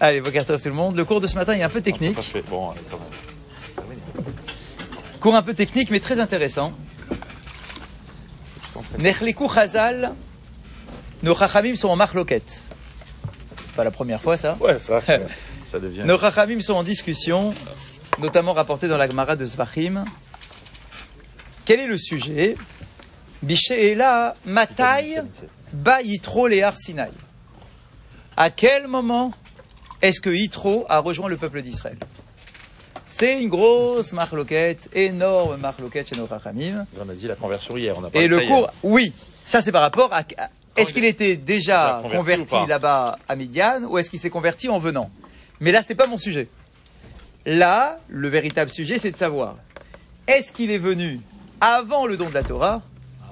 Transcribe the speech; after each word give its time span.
Allez, 0.00 0.20
bon 0.20 0.30
tout 0.30 0.68
le 0.68 0.72
monde. 0.72 0.96
Le 0.96 1.04
cours 1.04 1.20
de 1.20 1.26
ce 1.26 1.36
matin 1.36 1.54
est 1.54 1.62
un 1.62 1.68
peu 1.68 1.80
technique. 1.80 2.18
Bon, 2.50 2.70
allez, 2.70 2.80
quand 2.90 2.98
même. 2.98 3.98
Cours 5.20 5.34
un 5.34 5.42
peu 5.42 5.54
technique, 5.54 5.90
mais 5.90 6.00
très 6.00 6.20
intéressant. 6.20 6.72
Nechleku 8.98 9.48
Chazal, 9.48 10.12
nos 11.22 11.34
Chachamim 11.34 11.76
sont 11.76 11.88
en 11.88 11.96
marloquette. 11.96 12.62
C'est 13.60 13.72
pas 13.72 13.84
la 13.84 13.90
première 13.90 14.20
fois, 14.20 14.36
ça 14.36 14.56
Ouais, 14.60 14.78
ça, 14.78 15.00
ça 15.70 15.78
devient. 15.78 16.02
Nos 16.04 16.18
Chachamim 16.18 16.60
sont 16.60 16.74
en 16.74 16.82
discussion, 16.82 17.54
notamment 18.18 18.52
rapporté 18.52 18.88
dans 18.88 18.96
la 18.98 19.08
Gemara 19.08 19.36
de 19.36 19.44
Zvachim. 19.44 20.04
Quel 21.64 21.80
est 21.80 21.86
le 21.86 21.98
sujet? 21.98 22.56
Bishéela 23.42 24.34
Matai 24.44 25.22
Ba 25.72 26.02
Yitro 26.02 26.48
Lear 26.48 26.76
Sinai. 26.76 27.10
À 28.36 28.50
quel 28.50 28.86
moment 28.86 29.32
est-ce 30.02 30.20
que 30.20 30.30
Yitro 30.30 30.86
a 30.88 30.98
rejoint 30.98 31.28
le 31.28 31.36
peuple 31.36 31.62
d'Israël? 31.62 31.98
C'est 33.08 33.40
une 33.40 33.48
grosse 33.48 34.12
marloquette, 34.12 34.88
énorme 34.92 35.56
marloquette 35.58 36.08
chez 36.08 36.16
nos 36.16 36.26
Chachamim. 36.26 36.86
On 36.98 37.08
a 37.08 37.14
dit 37.14 37.28
la 37.28 37.36
conversion 37.36 37.76
hier, 37.76 37.94
on 37.96 38.04
a 38.04 38.08
Et 38.08 38.10
parlé 38.10 38.28
de 38.28 38.34
le 38.36 38.42
hier. 38.42 38.48
cours, 38.50 38.70
oui, 38.82 39.12
ça 39.44 39.62
c'est 39.62 39.72
par 39.72 39.82
rapport 39.82 40.12
à. 40.12 40.22
Est-ce 40.76 40.90
il 40.90 40.94
qu'il 40.94 41.04
était 41.04 41.36
déjà 41.36 42.02
converti 42.12 42.50
pas 42.50 42.66
là-bas 42.66 43.18
à 43.28 43.36
Midian 43.36 43.82
ou 43.88 43.96
est-ce 43.96 44.10
qu'il 44.10 44.18
s'est 44.18 44.28
converti 44.30 44.68
en 44.68 44.78
venant? 44.78 45.10
Mais 45.60 45.72
là, 45.72 45.80
c'est 45.82 45.94
pas 45.94 46.06
mon 46.06 46.18
sujet. 46.18 46.48
Là, 47.46 47.96
le 48.08 48.28
véritable 48.28 48.70
sujet, 48.70 48.98
c'est 48.98 49.12
de 49.12 49.16
savoir 49.16 49.56
est-ce 50.26 50.52
qu'il 50.52 50.70
est 50.70 50.78
venu 50.78 51.20
avant 51.60 52.06
le 52.06 52.16
don 52.18 52.28
de 52.28 52.34
la 52.34 52.42
Torah 52.42 52.82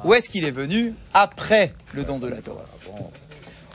ou 0.05 0.15
est-ce 0.15 0.29
qu'il 0.31 0.45
est 0.45 0.51
venu 0.53 0.95
après 1.13 1.75
le 1.93 2.05
don 2.05 2.19
de 2.19 2.29
la 2.29 2.37
Torah? 2.41 2.65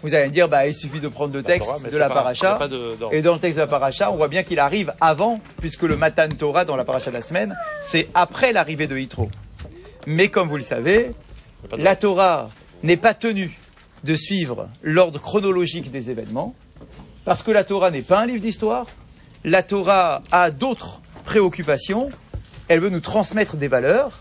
Vous 0.01 0.13
allez 0.13 0.27
me 0.27 0.31
dire, 0.31 0.47
bah, 0.47 0.65
il 0.65 0.73
suffit 0.73 1.01
de 1.01 1.07
prendre 1.09 1.33
le 1.33 1.43
texte 1.43 1.67
Torah, 1.67 1.79
mais 1.83 1.89
de 1.89 1.97
la 1.97 2.07
pas- 2.07 2.13
paracha. 2.15 2.55
pas 2.55 2.67
de- 2.69 2.95
d'ordre. 2.95 3.13
et 3.13 3.21
dans 3.21 3.33
le 3.33 3.39
texte 3.39 3.57
de 3.57 3.61
la 3.61 3.67
paracha, 3.67 4.11
on 4.11 4.15
voit 4.15 4.29
bien 4.29 4.43
qu'il 4.43 4.59
arrive 4.59 4.93
avant, 5.01 5.41
puisque 5.59 5.83
le 5.83 5.97
Matan 5.97 6.29
Torah 6.29 6.63
dans 6.63 6.77
la 6.77 6.85
paracha 6.85 7.11
de 7.11 7.15
la 7.15 7.21
semaine, 7.21 7.55
c'est 7.81 8.07
après 8.13 8.53
l'arrivée 8.53 8.87
de 8.87 8.97
Yitro. 8.97 9.29
Mais 10.07 10.29
comme 10.29 10.47
vous 10.47 10.55
le 10.57 10.63
savez, 10.63 11.11
la 11.77 11.97
Torah 11.97 12.49
n'est 12.83 12.95
pas 12.97 13.13
tenue 13.13 13.59
de 14.05 14.15
suivre 14.15 14.69
l'ordre 14.81 15.19
chronologique 15.19 15.91
des 15.91 16.09
événements, 16.09 16.55
parce 17.25 17.43
que 17.43 17.51
la 17.51 17.65
Torah 17.65 17.91
n'est 17.91 18.01
pas 18.01 18.19
un 18.21 18.25
livre 18.25 18.39
d'histoire, 18.41 18.85
la 19.43 19.63
Torah 19.63 20.21
a 20.31 20.49
d'autres 20.51 21.01
préoccupations, 21.25 22.09
elle 22.69 22.79
veut 22.79 22.89
nous 22.89 23.01
transmettre 23.01 23.57
des 23.57 23.67
valeurs, 23.67 24.19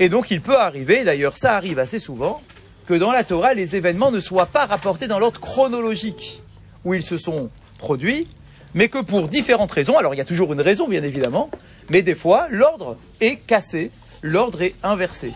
et 0.00 0.08
donc 0.08 0.32
il 0.32 0.40
peut 0.40 0.58
arriver, 0.58 1.04
d'ailleurs 1.04 1.36
ça 1.36 1.54
arrive 1.54 1.78
assez 1.78 2.00
souvent, 2.00 2.42
que 2.90 2.96
dans 2.96 3.12
la 3.12 3.22
Torah, 3.22 3.54
les 3.54 3.76
événements 3.76 4.10
ne 4.10 4.18
soient 4.18 4.46
pas 4.46 4.66
rapportés 4.66 5.06
dans 5.06 5.20
l'ordre 5.20 5.38
chronologique 5.38 6.42
où 6.84 6.92
ils 6.92 7.04
se 7.04 7.16
sont 7.16 7.48
produits, 7.78 8.26
mais 8.74 8.88
que 8.88 8.98
pour 8.98 9.28
différentes 9.28 9.70
raisons, 9.70 9.96
alors 9.96 10.12
il 10.12 10.16
y 10.16 10.20
a 10.20 10.24
toujours 10.24 10.52
une 10.52 10.60
raison 10.60 10.88
bien 10.88 11.04
évidemment, 11.04 11.52
mais 11.88 12.02
des 12.02 12.16
fois 12.16 12.48
l'ordre 12.50 12.96
est 13.20 13.36
cassé, 13.36 13.92
l'ordre 14.22 14.62
est 14.62 14.74
inversé. 14.82 15.30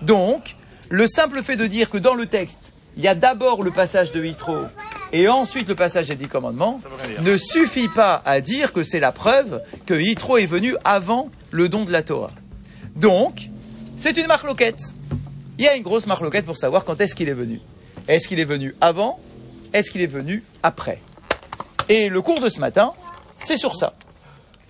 Donc, 0.00 0.56
le 0.88 1.06
simple 1.06 1.42
fait 1.42 1.56
de 1.56 1.66
dire 1.66 1.90
que 1.90 1.98
dans 1.98 2.14
le 2.14 2.24
texte, 2.24 2.72
il 2.96 3.02
y 3.02 3.08
a 3.08 3.14
d'abord 3.14 3.62
le 3.62 3.72
passage 3.72 4.10
de 4.12 4.24
Yitro 4.24 4.56
et 5.12 5.28
ensuite 5.28 5.68
le 5.68 5.74
passage 5.74 6.08
des 6.08 6.16
dix 6.16 6.28
commandements, 6.28 6.80
ne 7.20 7.36
suffit 7.36 7.88
pas 7.88 8.22
à 8.24 8.40
dire 8.40 8.72
que 8.72 8.82
c'est 8.82 9.00
la 9.00 9.12
preuve 9.12 9.60
que 9.84 9.92
Yitro 9.92 10.38
est 10.38 10.46
venu 10.46 10.74
avant 10.82 11.28
le 11.50 11.68
don 11.68 11.84
de 11.84 11.92
la 11.92 12.02
Torah. 12.02 12.32
Donc, 12.94 13.50
c'est 13.98 14.16
une 14.16 14.28
marloquette. 14.28 14.94
Il 15.58 15.64
y 15.64 15.68
a 15.68 15.74
une 15.74 15.82
grosse 15.82 16.06
marloquette 16.06 16.44
pour 16.44 16.56
savoir 16.56 16.84
quand 16.84 17.00
est-ce 17.00 17.14
qu'il 17.14 17.28
est 17.28 17.34
venu. 17.34 17.60
Est-ce 18.08 18.28
qu'il 18.28 18.38
est 18.40 18.44
venu 18.44 18.74
avant? 18.80 19.18
Est-ce 19.72 19.90
qu'il 19.90 20.00
est 20.02 20.06
venu 20.06 20.44
après? 20.62 21.00
Et 21.88 22.08
le 22.08 22.20
cours 22.20 22.40
de 22.40 22.48
ce 22.48 22.60
matin, 22.60 22.92
c'est 23.38 23.56
sur 23.56 23.74
ça. 23.76 23.94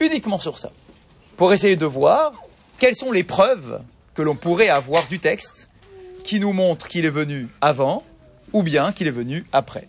Uniquement 0.01 0.39
sur 0.39 0.59
ça. 0.59 0.71
Pour 1.37 1.53
essayer 1.53 1.77
de 1.77 1.87
voir 1.87 2.33
quelles 2.79 2.95
sont 2.97 3.11
les 3.13 3.25
preuves 3.25 3.81
que 4.15 4.23
l'on 4.23 4.35
pourrait 4.37 4.69
avoir 4.69 5.07
du 5.09 5.19
texte 5.19 5.71
qui 6.25 6.41
nous 6.41 6.53
montrent 6.53 6.89
qu'il 6.89 7.05
est 7.05 7.11
venu 7.11 7.49
avant 7.61 8.03
ou 8.53 8.63
bien 8.63 8.93
qu'il 8.93 9.07
est 9.07 9.11
venu 9.13 9.45
après. 9.53 9.89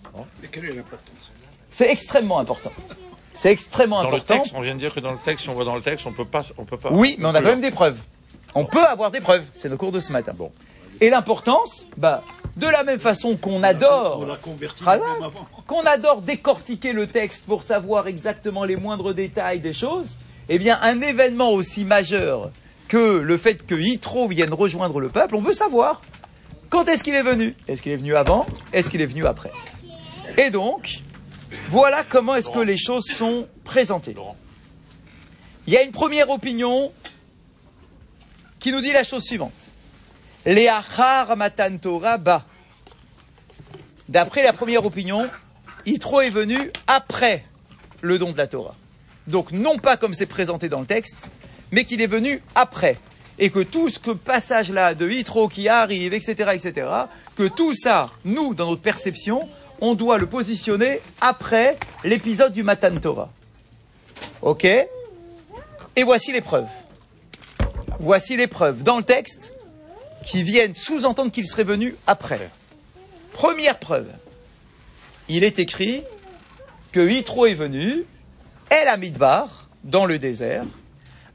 C'est 1.69 1.89
extrêmement 1.91 2.39
important. 2.39 2.71
C'est 3.33 3.51
extrêmement 3.51 4.03
Dans 4.03 4.09
le 4.09 4.15
important. 4.17 4.39
texte, 4.39 4.53
on 4.55 4.61
vient 4.61 4.73
de 4.73 4.79
dire 4.79 4.93
que 4.93 4.99
dans 4.99 5.11
le 5.11 5.19
texte, 5.19 5.43
si 5.43 5.49
on 5.49 5.53
voit 5.53 5.63
dans 5.65 5.75
le 5.75 5.81
texte, 5.81 6.07
on 6.07 6.11
peut 6.11 6.25
pas, 6.25 6.41
on 6.57 6.65
peut 6.65 6.77
pas. 6.77 6.89
Oui, 6.91 7.15
mais 7.19 7.25
on 7.27 7.35
a 7.35 7.41
quand 7.41 7.49
même 7.49 7.61
des 7.61 7.71
preuves. 7.71 7.99
On 8.55 8.65
peut 8.65 8.83
avoir 8.83 9.11
des 9.11 9.19
preuves. 9.21 9.43
C'est 9.53 9.69
le 9.69 9.77
cours 9.77 9.91
de 9.91 9.99
ce 9.99 10.11
matin. 10.11 10.33
Bon. 10.35 10.51
Et 11.01 11.09
l'importance, 11.09 11.85
bah, 11.97 12.23
de 12.55 12.67
la 12.67 12.83
même 12.83 12.99
façon 12.99 13.37
qu'on 13.37 13.61
adore, 13.63 14.25
qu'on 15.67 15.81
adore 15.81 16.21
décortiquer 16.21 16.93
le 16.93 17.07
texte 17.07 17.45
pour 17.45 17.63
savoir 17.63 18.07
exactement 18.07 18.63
les 18.63 18.75
moindres 18.75 19.13
détails 19.13 19.59
des 19.59 19.73
choses, 19.73 20.09
eh 20.49 20.57
bien, 20.57 20.79
un 20.81 21.01
événement 21.01 21.51
aussi 21.51 21.83
majeur 21.83 22.51
que 22.87 23.17
le 23.17 23.37
fait 23.37 23.65
que 23.65 23.75
Yitro 23.75 24.27
vienne 24.27 24.53
rejoindre 24.53 24.99
le 24.99 25.09
peuple, 25.09 25.35
on 25.35 25.41
veut 25.41 25.53
savoir 25.53 26.01
quand 26.69 26.87
est-ce 26.87 27.03
qu'il 27.03 27.15
est 27.15 27.23
venu. 27.23 27.55
Est-ce 27.67 27.81
qu'il 27.81 27.91
est 27.91 27.97
venu 27.97 28.15
avant? 28.15 28.45
Est-ce 28.73 28.89
qu'il 28.89 29.01
est 29.01 29.05
venu 29.05 29.25
après? 29.25 29.51
Et 30.37 30.49
donc, 30.49 31.01
voilà 31.69 32.03
comment 32.07 32.35
est-ce 32.35 32.49
que 32.49 32.59
les 32.59 32.77
choses 32.77 33.05
sont 33.05 33.47
présentées. 33.63 34.15
Il 35.67 35.73
y 35.73 35.77
a 35.77 35.83
une 35.83 35.91
première 35.91 36.29
opinion 36.29 36.91
qui 38.59 38.71
nous 38.71 38.81
dit 38.81 38.93
la 38.93 39.03
chose 39.03 39.23
suivante. 39.23 39.71
Leachar 40.47 41.35
matan 41.35 41.77
Torah 41.77 42.17
ba. 42.17 42.45
D'après 44.07 44.43
la 44.43 44.53
première 44.53 44.85
opinion, 44.85 45.29
Yitro 45.85 46.21
est 46.21 46.29
venu 46.29 46.71
après 46.87 47.43
le 47.99 48.17
don 48.17 48.31
de 48.31 48.37
la 48.37 48.47
Torah. 48.47 48.75
Donc 49.27 49.51
non 49.51 49.77
pas 49.77 49.97
comme 49.97 50.13
c'est 50.13 50.25
présenté 50.25 50.69
dans 50.69 50.79
le 50.79 50.85
texte, 50.85 51.29
mais 51.73 51.83
qu'il 51.83 52.01
est 52.01 52.07
venu 52.07 52.41
après. 52.55 52.97
Et 53.39 53.49
que 53.49 53.59
tout 53.59 53.89
ce 53.89 53.99
passage-là 54.11 54.95
de 54.95 55.09
Yitro 55.09 55.49
qui 55.49 55.67
arrive, 55.67 56.13
etc., 56.13 56.51
etc., 56.53 56.87
que 57.35 57.43
tout 57.43 57.75
ça, 57.75 58.09
nous, 58.23 58.53
dans 58.53 58.69
notre 58.69 58.81
perception, 58.81 59.49
on 59.81 59.95
doit 59.95 60.17
le 60.17 60.27
positionner 60.27 61.01
après 61.19 61.77
l'épisode 62.05 62.53
du 62.53 62.63
Matan 62.63 62.97
Torah. 62.99 63.29
Ok? 64.41 64.63
Et 64.63 66.03
voici 66.05 66.31
les 66.31 66.41
preuves. 66.41 66.69
Voici 67.99 68.37
les 68.37 68.47
preuves 68.47 68.83
dans 68.83 68.97
le 68.97 69.03
texte 69.03 69.53
qui 70.27 70.43
viennent 70.43 70.75
sous-entendre 70.75 71.31
qu'il 71.31 71.47
serait 71.47 71.63
venu 71.63 71.95
après. 72.05 72.49
Première 73.31 73.79
preuve. 73.79 74.11
Il 75.29 75.43
est 75.43 75.57
écrit 75.57 76.03
que 76.91 76.99
Yitro 76.99 77.45
est 77.45 77.53
venu, 77.53 78.03
El 78.69 78.87
Amidbar, 78.89 79.69
dans 79.83 80.05
le 80.05 80.19
désert, 80.19 80.65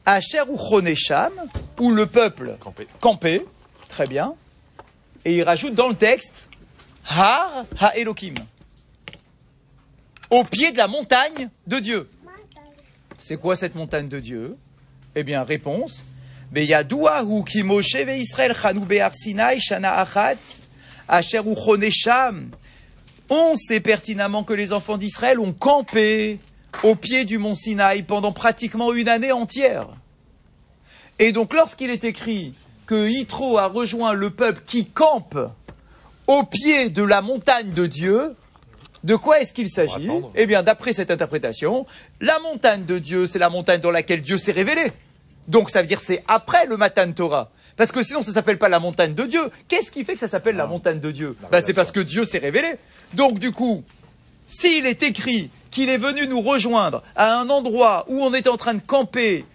à 0.05 0.21
Cherouchonesham, 0.21 1.33
où 1.81 1.91
le 1.91 2.07
peuple 2.07 2.57
Campé. 2.61 2.87
campait, 3.01 3.47
très 3.89 4.07
bien, 4.07 4.35
et 5.25 5.39
il 5.39 5.43
rajoute 5.43 5.75
dans 5.75 5.89
le 5.89 5.95
texte 5.95 6.51
Har 7.09 7.65
Ha-Elokim, 7.81 8.35
au 10.31 10.45
pied 10.45 10.73
de 10.73 10.79
la 10.79 10.89
montagne 10.89 11.49
de 11.67 11.79
Dieu. 11.79 12.11
C'est 13.19 13.37
quoi 13.37 13.57
cette 13.57 13.75
montagne 13.75 14.09
de 14.09 14.21
Dieu? 14.21 14.57
Eh 15.15 15.23
bien, 15.23 15.45
réponse. 15.45 16.03
Beyaduahu 16.53 17.45
ki 17.45 17.63
Moshe 17.63 18.05
ve'Israël 18.05 18.55
chanu 18.55 18.81
be'ar 18.81 19.15
Sinai 19.15 19.59
shana 19.59 19.99
achat 19.99 20.37
asher. 21.09 21.41
On 23.31 23.57
sait 23.57 23.81
pertinemment 23.81 24.45
que 24.45 24.53
les 24.53 24.75
enfants 24.75 24.99
d'Israël 24.99 25.41
ont 25.41 25.55
campé 25.55 26.39
au 26.83 26.95
pied 26.95 27.25
du 27.25 27.39
mont 27.39 27.55
Sinaï 27.55 28.03
pendant 28.03 28.33
pratiquement 28.33 28.93
une 28.93 29.09
année 29.09 29.33
entière. 29.33 29.89
Et 31.19 31.33
donc, 31.33 31.55
lorsqu'il 31.55 31.89
est 31.89 32.05
écrit 32.05 32.53
que 32.87 33.09
Yitro 33.09 33.57
a 33.57 33.67
rejoint 33.67 34.13
le 34.13 34.29
peuple 34.29 34.63
qui 34.67 34.85
campe 34.85 35.39
au 36.27 36.43
pied 36.43 36.91
de 36.91 37.03
la 37.03 37.23
montagne 37.23 37.73
de 37.73 37.87
Dieu, 37.87 38.35
de 39.05 39.17
quoi 39.17 39.41
est-ce 39.41 39.55
qu'il 39.55 39.71
s'agit? 39.71 40.11
Eh 40.35 40.47
bien, 40.47 40.63
d'après 40.63 40.93
cette 40.93 41.11
interprétation, 41.11 41.87
la 42.21 42.39
montagne 42.41 42.85
de 42.85 42.99
Dieu, 42.99 43.27
c'est 43.27 43.39
la 43.39 43.49
montagne 43.49 43.81
dans 43.81 43.91
laquelle 43.91 44.21
Dieu 44.21 44.37
s'est 44.37 44.53
révélé. 44.53 44.93
Donc, 45.49 45.71
ça 45.71 45.83
veut 45.83 45.89
dire 45.89 46.01
c'est 46.01 46.23
après 46.29 46.67
le 46.67 46.77
Matan 46.77 47.13
Torah. 47.13 47.51
Parce 47.77 47.93
que 47.93 48.03
sinon, 48.03 48.23
ça 48.23 48.33
s'appelle 48.33 48.59
pas 48.59 48.69
la 48.69 48.79
montagne 48.79 49.15
de 49.15 49.25
Dieu. 49.25 49.51
Qu'est-ce 49.69 49.91
qui 49.91 50.05
fait 50.05 50.15
que 50.15 50.21
ça 50.21 50.29
s'appelle 50.29 50.57
la 50.57 50.67
montagne 50.67 51.01
de 51.01 51.11
Dieu 51.11 51.37
bah, 51.51 51.61
C'est 51.61 51.73
parce 51.73 51.91
que 51.91 52.01
Dieu 52.01 52.25
s'est 52.25 52.39
révélé. 52.39 52.75
Donc, 53.15 53.39
du 53.39 53.53
coup, 53.53 53.83
s'il 54.45 54.87
est 54.87 55.03
écrit 55.03 55.51
qu'il 55.71 55.89
est 55.89 55.99
venu 55.99 56.27
nous 56.27 56.43
rejoindre 56.43 57.03
à 57.17 57.39
un 57.39 57.49
endroit 57.49 58.05
où 58.09 58.21
on 58.23 58.35
était 58.35 58.51
en 58.51 58.57
train 58.57 58.75
de 58.75 58.81
camper, 58.81 59.47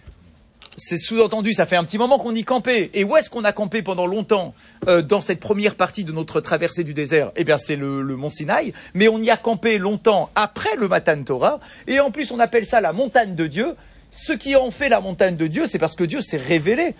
c'est 0.76 0.98
sous-entendu, 0.98 1.52
ça 1.54 1.66
fait 1.66 1.76
un 1.76 1.84
petit 1.84 1.98
moment 1.98 2.18
qu'on 2.18 2.34
y 2.34 2.44
campait. 2.44 2.90
Et 2.94 3.04
où 3.04 3.16
est-ce 3.16 3.30
qu'on 3.30 3.44
a 3.44 3.52
campé 3.52 3.82
pendant 3.82 4.06
longtemps 4.06 4.54
euh, 4.88 5.02
dans 5.02 5.20
cette 5.20 5.40
première 5.40 5.74
partie 5.74 6.04
de 6.04 6.12
notre 6.12 6.40
traversée 6.40 6.84
du 6.84 6.94
désert? 6.94 7.32
Eh 7.36 7.44
bien, 7.44 7.58
c'est 7.58 7.76
le, 7.76 8.02
le 8.02 8.16
mont 8.16 8.30
Sinaï. 8.30 8.72
Mais 8.94 9.08
on 9.08 9.18
y 9.18 9.30
a 9.30 9.36
campé 9.36 9.78
longtemps 9.78 10.30
après 10.34 10.76
le 10.76 10.88
Matan 10.88 11.22
Torah. 11.24 11.60
Et 11.86 11.98
en 12.00 12.10
plus, 12.10 12.30
on 12.30 12.38
appelle 12.38 12.66
ça 12.66 12.80
la 12.80 12.92
montagne 12.92 13.34
de 13.34 13.46
Dieu. 13.46 13.74
Ce 14.10 14.32
qui 14.32 14.56
en 14.56 14.70
fait 14.70 14.88
la 14.88 15.00
montagne 15.00 15.36
de 15.36 15.46
Dieu, 15.46 15.66
c'est 15.66 15.78
parce 15.78 15.94
que 15.96 16.04
Dieu 16.04 16.20
s'est 16.22 16.38
révélé 16.38 16.94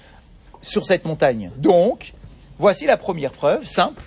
sur 0.62 0.84
cette 0.84 1.04
montagne. 1.04 1.50
Donc, 1.56 2.12
voici 2.58 2.86
la 2.86 2.96
première 2.96 3.32
preuve, 3.32 3.66
simple. 3.66 4.02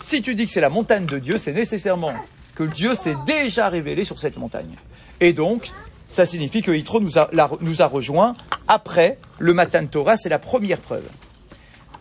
Si 0.00 0.22
tu 0.22 0.34
dis 0.34 0.44
que 0.46 0.52
c'est 0.52 0.60
la 0.60 0.68
montagne 0.68 1.06
de 1.06 1.18
Dieu, 1.18 1.38
c'est 1.38 1.52
nécessairement 1.52 2.12
que 2.54 2.64
Dieu 2.64 2.94
s'est 2.94 3.16
déjà 3.26 3.68
révélé 3.68 4.04
sur 4.04 4.18
cette 4.18 4.36
montagne. 4.36 4.74
Et 5.20 5.32
donc, 5.32 5.70
ça 6.08 6.26
signifie 6.26 6.60
que 6.62 6.70
Yitro 6.70 7.00
nous 7.00 7.18
a, 7.18 7.28
la- 7.32 7.46
rejoints 7.86 8.36
après 8.68 9.18
le 9.38 9.54
Matan 9.54 9.86
Torah, 9.86 10.16
c'est 10.16 10.28
la 10.28 10.38
première 10.38 10.78
preuve. 10.80 11.08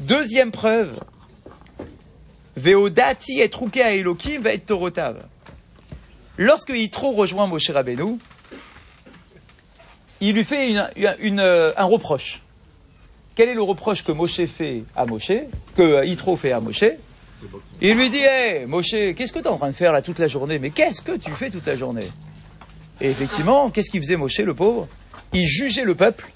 Deuxième 0.01 0.51
preuve, 0.51 0.99
Veodati 2.57 3.39
et 3.39 3.49
Trouke 3.49 3.77
à 3.77 3.93
Elohim 3.93 4.41
va 4.41 4.53
être 4.53 4.65
Torotav. 4.65 5.23
Lorsque 6.37 6.69
Yitro 6.69 7.11
rejoint 7.11 7.47
Moshe 7.47 7.69
Rabbeinu, 7.69 8.17
il 10.23 10.35
lui 10.35 10.45
fait 10.45 10.73
euh, 10.77 11.73
un 11.75 11.83
reproche. 11.83 12.41
Quel 13.35 13.49
est 13.49 13.53
le 13.53 13.61
reproche 13.61 14.05
que 14.05 14.13
Moshe 14.13 14.45
fait 14.45 14.83
à 14.95 15.05
Moshe, 15.05 15.31
que 15.75 16.05
Yitro 16.05 16.37
fait 16.37 16.53
à 16.53 16.61
Moshe 16.61 16.85
Il 17.81 17.97
lui 17.97 18.09
dit, 18.09 18.19
hé, 18.21 18.65
Moshe, 18.65 18.91
qu'est-ce 18.91 19.33
que 19.33 19.39
tu 19.39 19.45
es 19.45 19.47
en 19.49 19.57
train 19.57 19.69
de 19.69 19.75
faire 19.75 19.91
là 19.91 20.01
toute 20.01 20.19
la 20.19 20.29
journée? 20.29 20.59
Mais 20.59 20.69
qu'est-ce 20.69 21.01
que 21.01 21.17
tu 21.17 21.31
fais 21.31 21.49
toute 21.49 21.65
la 21.65 21.75
journée? 21.75 22.09
Et 23.01 23.09
effectivement, 23.09 23.69
qu'est-ce 23.69 23.89
qu'il 23.89 24.01
faisait 24.01 24.15
Moshe, 24.15 24.39
le 24.39 24.53
pauvre? 24.53 24.87
Il 25.33 25.45
jugeait 25.45 25.83
le 25.83 25.95
peuple 25.95 26.31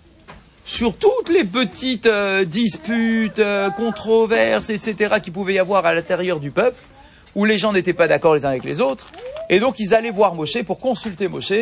sur 0.66 0.98
toutes 0.98 1.30
les 1.30 1.46
petites 1.46 2.08
euh, 2.08 2.44
disputes, 2.44 3.40
euh, 3.40 3.70
controverses, 3.70 4.70
etc. 4.70 5.16
qui 5.24 5.32
pouvaient 5.32 5.54
y 5.54 5.60
avoir 5.60 5.86
à 5.86 5.94
l'intérieur 5.94 6.42
du 6.42 6.52
peuple, 6.52 6.80
où 7.36 7.46
les 7.46 7.58
gens 7.58 7.72
n'étaient 7.72 7.94
pas 7.94 8.10
d'accord 8.10 8.36
les 8.36 8.44
uns 8.44 8.50
avec 8.50 8.66
les 8.66 8.82
autres. 8.82 9.12
Et 9.50 9.62
donc 9.62 9.76
ils 9.80 9.94
allaient 9.94 10.12
voir 10.12 10.36
Moshe 10.36 10.62
pour 10.64 10.80
consulter 10.80 11.30
Moshe 11.30 11.54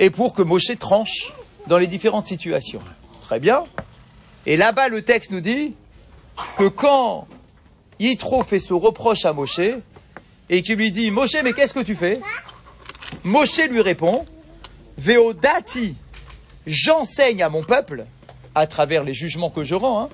et 0.00 0.10
pour 0.10 0.34
que 0.34 0.42
Moshe 0.42 0.76
tranche 0.76 1.32
dans 1.66 1.78
les 1.78 1.86
différentes 1.86 2.26
situations. 2.26 2.82
Très 3.22 3.40
bien. 3.40 3.64
Et 4.46 4.56
là-bas, 4.56 4.88
le 4.88 5.02
texte 5.02 5.30
nous 5.30 5.40
dit 5.40 5.74
que 6.58 6.68
quand 6.68 7.26
Yitro 7.98 8.42
fait 8.42 8.58
ce 8.58 8.74
reproche 8.74 9.24
à 9.24 9.32
Moshe 9.32 9.60
et 10.50 10.62
qu'il 10.62 10.76
lui 10.76 10.90
dit 10.90 11.10
Moshe, 11.10 11.36
mais 11.42 11.52
qu'est-ce 11.52 11.74
que 11.74 11.80
tu 11.80 11.94
fais? 11.94 12.20
Moshe 13.24 13.60
lui 13.68 13.80
répond 13.80 14.26
Veodati, 14.98 15.96
j'enseigne 16.66 17.42
à 17.42 17.48
mon 17.48 17.62
peuple, 17.62 18.06
à 18.54 18.66
travers 18.66 19.04
les 19.04 19.14
jugements 19.14 19.50
que 19.50 19.62
je 19.62 19.74
rends, 19.74 20.04
hein, 20.04 20.08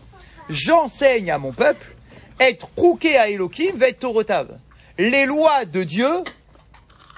j'enseigne 0.49 1.31
à 1.31 1.39
mon 1.39 1.53
peuple, 1.53 1.95
être 2.41 2.69
rouqué 2.77 3.17
à 3.17 3.29
Elohim, 3.29 3.73
va 3.77 3.89
être. 3.89 4.07
Les 4.99 5.27
lois 5.27 5.65
de 5.65 5.83
Dieu 5.85 6.09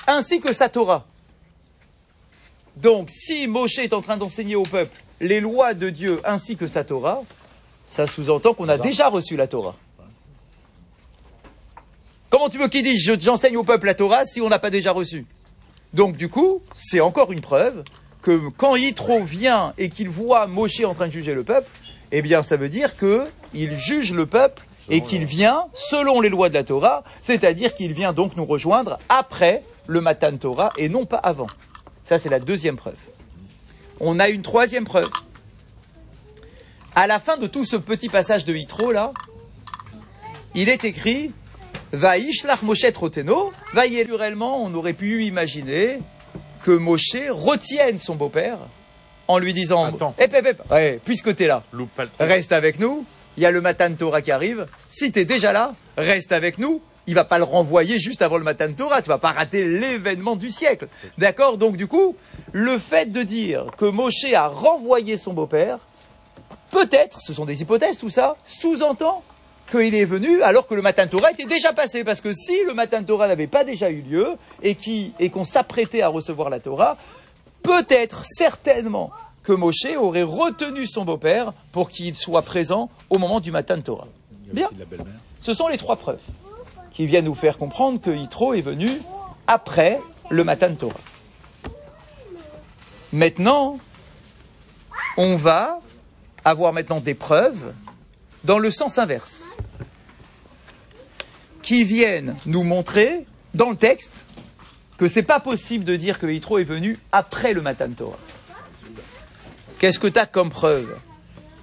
ainsi 0.07 0.41
que 0.41 0.53
sa 0.53 0.69
Torah. 0.69 1.07
Donc, 2.83 3.11
si 3.11 3.47
Moshe 3.47 3.79
est 3.79 3.93
en 3.93 4.01
train 4.01 4.17
d'enseigner 4.17 4.57
au 4.57 4.63
peuple 4.63 4.97
les 5.21 5.41
lois 5.41 5.75
de 5.75 5.91
Dieu 5.91 6.21
ainsi 6.25 6.57
que 6.57 6.67
sa 6.67 6.83
Torah, 6.85 7.23
ça 7.87 8.07
sous-entend 8.07 8.55
qu'on 8.55 8.69
a 8.69 8.79
déjà 8.79 9.09
reçu 9.09 9.37
la 9.37 9.47
Torah. 9.47 9.77
Comment 12.31 12.49
tu 12.49 12.59
veux 12.59 12.69
qu'il 12.69 12.85
dise 12.85 13.03
je- 13.05 13.19
j'enseigne 13.21 13.57
au 13.57 13.65
peuple 13.65 13.87
la 13.87 13.95
Torah 13.95 14.25
si 14.25 14.41
on 14.41 14.49
n'a 14.49 14.59
pas 14.59 14.71
déjà 14.71 14.93
reçu? 14.93 15.27
Donc 15.93 16.17
du 16.17 16.29
coup, 16.29 16.63
c'est 16.75 17.01
encore 17.01 17.33
une 17.33 17.41
preuve 17.41 17.83
que 18.23 18.49
quand 18.57 18.77
Yitro 18.77 19.25
vient 19.25 19.75
et 19.77 19.89
qu'il 19.89 20.09
voit 20.09 20.47
Moshe 20.47 20.83
en 20.85 20.95
train 20.95 21.09
de 21.09 21.13
juger 21.13 21.35
le 21.35 21.43
peuple, 21.43 21.69
eh 22.13 22.23
bien 22.23 22.43
ça 22.43 22.57
veut 22.57 22.69
dire 22.69 22.97
que 22.97 23.27
il 23.53 23.77
juge 23.77 24.13
le 24.15 24.27
peuple 24.27 24.63
et 24.89 25.01
qu'il 25.03 25.25
vient 25.25 25.65
selon 25.75 26.21
les 26.21 26.29
lois 26.29 26.49
de 26.49 26.55
la 26.55 26.63
Torah, 26.65 27.03
c'est-à-dire 27.21 27.75
qu'il 27.75 27.93
vient 27.93 28.13
donc 28.13 28.37
nous 28.37 28.45
rejoindre 28.47 28.99
après 29.09 29.63
le 29.89 30.01
Matan 30.01 30.37
Torah 30.37 30.73
et 30.79 30.89
non 30.89 31.07
pas 31.07 31.17
avant. 31.19 31.49
Ça 32.11 32.19
c'est 32.19 32.29
la 32.29 32.41
deuxième 32.41 32.75
preuve. 32.75 32.97
On 34.01 34.19
a 34.19 34.29
une 34.31 34.43
troisième 34.43 34.85
preuve. 34.85 35.09
À 36.97 37.07
la 37.07 37.21
fin 37.21 37.37
de 37.37 37.47
tout 37.47 37.65
ce 37.65 37.77
petit 37.77 38.09
passage 38.09 38.45
de 38.45 38.53
Yitro 38.53 38.91
là, 38.91 39.13
il 40.57 40.69
est 40.69 40.83
écrit 40.83 41.31
Vaishlach 41.93 42.63
Moshe 42.63 42.93
Troteno, 42.93 43.53
naturellement, 43.75 44.61
on 44.61 44.75
aurait 44.75 44.93
pu 44.93 45.25
imaginer 45.25 46.01
que 46.65 46.73
Moshe 46.73 47.15
retienne 47.31 48.01
son 48.01 48.17
beau-père 48.17 48.59
en 49.29 49.39
lui 49.39 49.55
disant 49.55 49.85
Attends. 49.85 50.17
Hep, 50.19 50.35
hep, 50.35 50.47
hep, 50.47 50.63
ouais, 50.73 50.99
puisque 51.05 51.37
t'es 51.37 51.47
là, 51.47 51.63
Loupe 51.73 51.91
pas 51.91 52.07
le 52.07 52.11
truc. 52.11 52.29
reste 52.29 52.51
avec 52.51 52.81
nous. 52.81 53.07
Il 53.37 53.45
y 53.45 53.47
a 53.47 53.53
le 53.53 53.61
Matan 53.61 53.95
Torah 53.95 54.21
qui 54.21 54.33
arrive. 54.33 54.67
Si 54.89 55.13
t'es 55.13 55.25
déjà 55.25 55.53
là, 55.53 55.77
reste 55.97 56.33
avec 56.33 56.59
nous. 56.59 56.83
Il 57.07 57.15
va 57.15 57.25
pas 57.25 57.39
le 57.39 57.45
renvoyer 57.45 57.99
juste 57.99 58.23
avant 58.23 58.39
le 58.39 58.45
Matan 58.45 58.73
Torah. 58.73 59.03
Tu 59.03 59.09
vas 59.09 59.19
pas 59.19 59.33
rater 59.33 59.67
l'événement 59.67 60.37
du 60.37 60.51
siècle. 60.51 60.89
D'accord 61.19 61.57
Donc 61.57 61.77
du 61.77 61.87
coup, 61.87 62.17
le 62.53 62.79
fait 62.79 63.11
de 63.11 63.23
dire 63.23 63.67
que 63.77 63.85
Moshe 63.87 64.33
a 64.35 64.49
renvoyé 64.49 65.17
son 65.17 65.33
beau-père, 65.33 65.79
peut-être, 66.71 67.21
ce 67.21 67.33
sont 67.33 67.45
des 67.45 67.63
hypothèses 67.63 67.99
tout 67.99 68.11
ça, 68.11 68.37
sous-entend 68.45 69.23
qu'il 69.71 69.95
est 69.95 70.05
venu 70.05 70.43
alors 70.43 70.67
que 70.67 70.75
le 70.75 70.83
Matan 70.83 71.07
Torah 71.07 71.31
était 71.31 71.45
déjà 71.45 71.73
passé. 71.73 72.05
Parce 72.05 72.21
que 72.21 72.33
si 72.33 72.65
le 72.67 72.75
Matan 72.75 73.03
Torah 73.03 73.29
n'avait 73.29 73.47
pas 73.47 73.65
déjà 73.65 73.91
eu 73.91 74.03
lieu 74.03 74.37
et 74.63 75.31
qu'on 75.31 75.45
s'apprêtait 75.45 76.03
à 76.03 76.09
recevoir 76.09 76.51
la 76.51 76.61
Torah, 76.61 76.97
peut-être, 77.63 78.25
certainement, 78.25 79.11
que 79.43 79.53
Moshe 79.53 79.97
aurait 79.97 80.23
retenu 80.23 80.87
son 80.87 81.05
beau-père 81.05 81.53
pour 81.73 81.89
qu'il 81.89 82.15
soit 82.15 82.43
présent 82.43 82.91
au 83.09 83.19
moment 83.19 83.41
du 83.41 83.51
Matan 83.51 83.81
Torah. 83.81 84.09
Bien. 84.53 84.69
Ce 85.41 85.55
sont 85.55 85.69
les 85.69 85.79
trois 85.79 85.97
preuves 85.97 86.21
qui 87.01 87.07
viennent 87.07 87.25
nous 87.25 87.35
faire 87.35 87.57
comprendre 87.57 87.99
que 87.99 88.11
Yitro 88.11 88.53
est 88.53 88.61
venu 88.61 88.91
après 89.47 89.99
le 90.29 90.45
Matan 90.45 90.75
Torah. 90.75 91.01
Maintenant, 93.11 93.79
on 95.17 95.37
va 95.37 95.81
avoir 96.45 96.75
maintenant 96.75 97.01
des 97.01 97.15
preuves 97.15 97.73
dans 98.45 98.59
le 98.59 98.71
sens 98.71 98.99
inverse 98.99 99.41
qui 101.63 101.85
viennent 101.85 102.37
nous 102.45 102.65
montrer 102.65 103.25
dans 103.55 103.71
le 103.71 103.77
texte 103.77 104.27
que 104.99 105.09
c'est 105.09 105.23
pas 105.23 105.41
possible 105.41 105.87
de 105.87 105.97
dire 105.97 106.19
que 106.19 106.27
Yitro 106.27 106.59
est 106.59 106.65
venu 106.65 106.99
après 107.13 107.55
le 107.55 107.63
Matan 107.63 107.93
Torah. 107.97 108.19
Qu'est-ce 109.79 109.99
que 109.99 110.07
tu 110.07 110.19
as 110.19 110.27
comme 110.27 110.51
preuve 110.51 110.99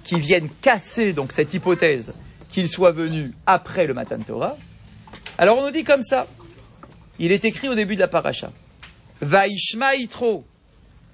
qui 0.02 0.18
viennent 0.18 0.50
casser 0.62 1.12
donc 1.12 1.30
cette 1.30 1.54
hypothèse 1.54 2.12
qu'il 2.50 2.68
soit 2.68 2.90
venu 2.90 3.34
après 3.46 3.86
le 3.86 3.94
Matan 3.94 4.18
Torah? 4.18 4.56
Alors 5.38 5.58
on 5.58 5.64
nous 5.64 5.70
dit 5.70 5.84
comme 5.84 6.02
ça. 6.02 6.26
Il 7.20 7.32
est 7.32 7.44
écrit 7.44 7.68
au 7.68 7.74
début 7.74 7.94
de 7.94 8.00
la 8.00 8.08
paracha. 8.08 8.52
Vaishma 9.20 9.94
Yitro, 9.94 10.44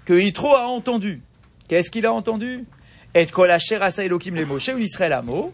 que 0.05 0.15
Yitro 0.15 0.55
a 0.55 0.67
entendu. 0.67 1.23
Qu'est-ce 1.69 1.91
qu'il 1.91 2.07
a 2.07 2.13
entendu? 2.13 2.65
Et 3.15 3.27
kol 3.27 3.51
asher 3.51 3.77
asa 3.77 4.05
Elohim 4.05 4.35
le 4.35 4.45
Moshe 4.45 4.69
ou 4.69 4.79
l'Israël 4.79 5.13
amo. 5.13 5.53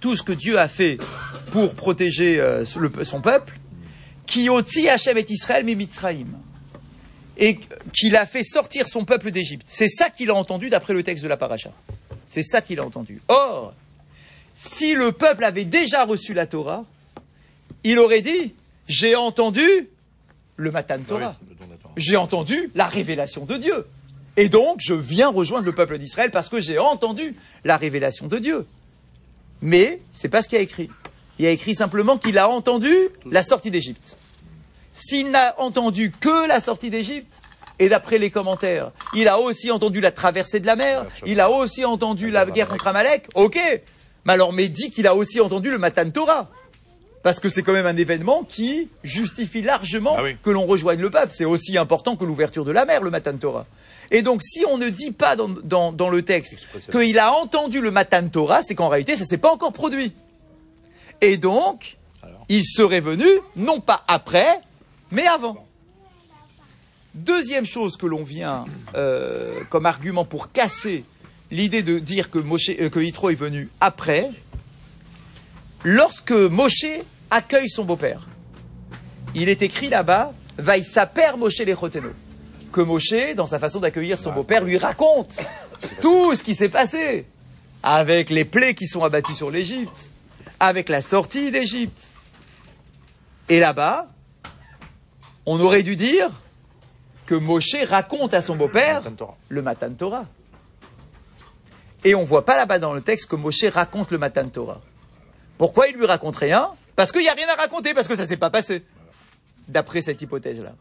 Tout 0.00 0.16
ce 0.16 0.22
que 0.22 0.32
Dieu 0.32 0.58
a 0.58 0.68
fait 0.68 0.98
pour 1.50 1.74
protéger 1.74 2.40
euh, 2.40 2.64
son 2.64 3.20
peuple. 3.20 3.58
Qui 4.26 4.48
oti 4.48 4.88
Hachem 4.88 5.18
et 5.18 5.26
Israël 5.28 5.64
mi 5.64 5.76
Mitzraïm 5.76 6.38
et 7.36 7.58
qu'il 7.92 8.16
a 8.16 8.26
fait 8.26 8.44
sortir 8.44 8.88
son 8.88 9.04
peuple 9.04 9.30
d'Égypte. 9.30 9.66
C'est 9.66 9.88
ça 9.88 10.10
qu'il 10.10 10.30
a 10.30 10.34
entendu 10.34 10.70
d'après 10.70 10.92
le 10.92 11.02
texte 11.02 11.24
de 11.24 11.28
la 11.28 11.36
paracha. 11.36 11.70
C'est 12.26 12.42
ça 12.42 12.60
qu'il 12.60 12.78
a 12.78 12.84
entendu. 12.84 13.20
Or, 13.28 13.74
si 14.54 14.94
le 14.94 15.12
peuple 15.12 15.44
avait 15.44 15.64
déjà 15.64 16.04
reçu 16.04 16.34
la 16.34 16.46
Torah, 16.46 16.84
il 17.84 17.98
aurait 17.98 18.22
dit 18.22 18.54
J'ai 18.88 19.16
entendu 19.16 19.88
le 20.56 20.70
Matan 20.70 21.00
Torah. 21.06 21.20
La 21.20 21.76
Torah. 21.76 21.92
J'ai 21.96 22.16
entendu 22.16 22.70
la 22.74 22.86
révélation 22.86 23.44
de 23.44 23.56
Dieu. 23.56 23.86
Et 24.36 24.48
donc, 24.48 24.78
je 24.80 24.94
viens 24.94 25.28
rejoindre 25.28 25.66
le 25.66 25.72
peuple 25.72 25.98
d'Israël 25.98 26.30
parce 26.30 26.48
que 26.48 26.60
j'ai 26.60 26.78
entendu 26.78 27.36
la 27.64 27.76
révélation 27.76 28.28
de 28.28 28.38
Dieu. 28.38 28.66
Mais 29.60 30.00
c'est 30.10 30.28
pas 30.28 30.42
ce 30.42 30.48
qu'il 30.48 30.58
a 30.58 30.62
écrit. 30.62 30.88
Il 31.38 31.46
a 31.46 31.50
écrit 31.50 31.74
simplement 31.74 32.18
qu'il 32.18 32.38
a 32.38 32.48
entendu 32.48 32.94
la 33.30 33.42
sortie 33.42 33.70
d'Égypte. 33.70 34.16
S'il 34.94 35.30
n'a 35.30 35.58
entendu 35.60 36.10
que 36.10 36.46
la 36.46 36.60
sortie 36.60 36.90
d'Égypte, 36.90 37.42
et 37.78 37.88
d'après 37.88 38.18
les 38.18 38.30
commentaires, 38.30 38.92
il 39.14 39.28
a 39.28 39.40
aussi 39.40 39.70
entendu 39.70 40.00
la 40.00 40.12
traversée 40.12 40.60
de 40.60 40.66
la 40.66 40.76
mer, 40.76 41.06
il 41.26 41.40
a 41.40 41.50
aussi 41.50 41.84
entendu 41.84 42.30
la 42.30 42.44
guerre 42.46 42.68
contre 42.68 42.86
Amalek, 42.86 43.28
ok. 43.34 43.58
Mais 44.24 44.32
alors, 44.34 44.52
mais 44.52 44.68
dit 44.68 44.90
qu'il 44.90 45.06
a 45.06 45.14
aussi 45.14 45.40
entendu 45.40 45.70
le 45.70 45.78
Matan 45.78 46.10
Torah. 46.10 46.48
Parce 47.22 47.38
que 47.38 47.48
c'est 47.48 47.62
quand 47.62 47.72
même 47.72 47.86
un 47.86 47.96
événement 47.96 48.42
qui 48.42 48.88
justifie 49.04 49.62
largement 49.62 50.16
Ah 50.18 50.22
oui. 50.24 50.36
que 50.42 50.50
l'on 50.50 50.66
rejoigne 50.66 51.00
le 51.00 51.08
peuple. 51.10 51.32
C'est 51.32 51.44
aussi 51.44 51.78
important 51.78 52.16
que 52.16 52.24
l'ouverture 52.24 52.64
de 52.64 52.72
la 52.72 52.84
mer, 52.84 53.02
le 53.02 53.10
Matan 53.10 53.36
Torah. 53.36 53.64
Et 54.10 54.22
donc, 54.22 54.42
si 54.42 54.64
on 54.68 54.76
ne 54.76 54.88
dit 54.88 55.12
pas 55.12 55.36
dans, 55.36 55.48
dans- 55.48 55.92
dans 55.92 56.08
le 56.10 56.22
texte 56.22 56.56
qu'il 56.90 57.18
a 57.20 57.32
entendu 57.32 57.80
le 57.80 57.90
Matan 57.92 58.28
Torah, 58.28 58.62
c'est 58.62 58.74
qu'en 58.74 58.88
réalité, 58.88 59.14
ça 59.16 59.24
s'est 59.24 59.38
pas 59.38 59.52
encore 59.52 59.72
produit. 59.72 60.12
Et 61.20 61.36
donc, 61.36 61.96
Alors 62.24 62.44
il 62.48 62.64
serait 62.64 63.00
venu, 63.00 63.26
non 63.54 63.78
pas 63.80 64.02
après, 64.08 64.58
mais 65.12 65.26
avant. 65.26 65.64
Deuxième 67.14 67.66
chose 67.66 67.96
que 67.96 68.06
l'on 68.06 68.22
vient 68.22 68.64
euh, 68.94 69.60
comme 69.68 69.86
argument 69.86 70.24
pour 70.24 70.50
casser 70.50 71.04
l'idée 71.50 71.82
de 71.82 71.98
dire 71.98 72.30
que, 72.30 72.38
Moshe, 72.38 72.70
euh, 72.80 72.88
que 72.88 72.98
Yitro 73.00 73.28
est 73.30 73.34
venu 73.34 73.68
après, 73.80 74.30
lorsque 75.84 76.32
Moshe 76.32 77.00
accueille 77.30 77.68
son 77.68 77.84
beau-père, 77.84 78.26
il 79.34 79.48
est 79.48 79.62
écrit 79.62 79.88
là-bas, 79.88 80.32
Vaïsaper 80.58 81.36
Moshe 81.38 81.58
Lechoteno, 81.58 82.10
que 82.72 82.80
Moshe, 82.80 83.34
dans 83.34 83.46
sa 83.46 83.58
façon 83.58 83.80
d'accueillir 83.80 84.18
son 84.18 84.32
beau-père, 84.32 84.64
lui 84.64 84.78
raconte 84.78 85.38
tout 86.00 86.34
ce 86.34 86.42
qui 86.42 86.54
s'est 86.54 86.68
passé, 86.68 87.26
avec 87.82 88.30
les 88.30 88.44
plaies 88.44 88.74
qui 88.74 88.86
sont 88.86 89.02
abattues 89.02 89.34
sur 89.34 89.50
l'Égypte, 89.50 90.12
avec 90.60 90.88
la 90.88 91.02
sortie 91.02 91.50
d'Égypte. 91.50 92.12
Et 93.48 93.58
là-bas, 93.58 94.08
On 95.44 95.58
aurait 95.60 95.82
dû 95.82 95.96
dire 95.96 96.30
que 97.26 97.34
Moshe 97.34 97.76
raconte 97.88 98.34
à 98.34 98.42
son 98.42 98.56
beau-père 98.56 99.02
le 99.48 99.62
Matan 99.62 99.92
Torah. 99.92 100.26
Et 102.04 102.14
on 102.14 102.24
voit 102.24 102.44
pas 102.44 102.56
là-bas 102.56 102.78
dans 102.78 102.92
le 102.92 103.00
texte 103.00 103.26
que 103.26 103.36
Moshe 103.36 103.64
raconte 103.64 104.10
le 104.10 104.18
Matan 104.18 104.48
Torah. 104.48 104.80
Pourquoi 105.58 105.88
il 105.88 105.96
lui 105.96 106.06
raconte 106.06 106.36
rien 106.36 106.70
Parce 106.96 107.12
qu'il 107.12 107.22
n'y 107.22 107.28
a 107.28 107.34
rien 107.34 107.48
à 107.48 107.54
raconter, 107.54 107.94
parce 107.94 108.08
que 108.08 108.16
ça 108.16 108.26
s'est 108.26 108.36
pas 108.36 108.50
passé. 108.50 108.84
D'après 109.68 110.02
cette 110.02 110.20
hypothèse-là. 110.20 110.74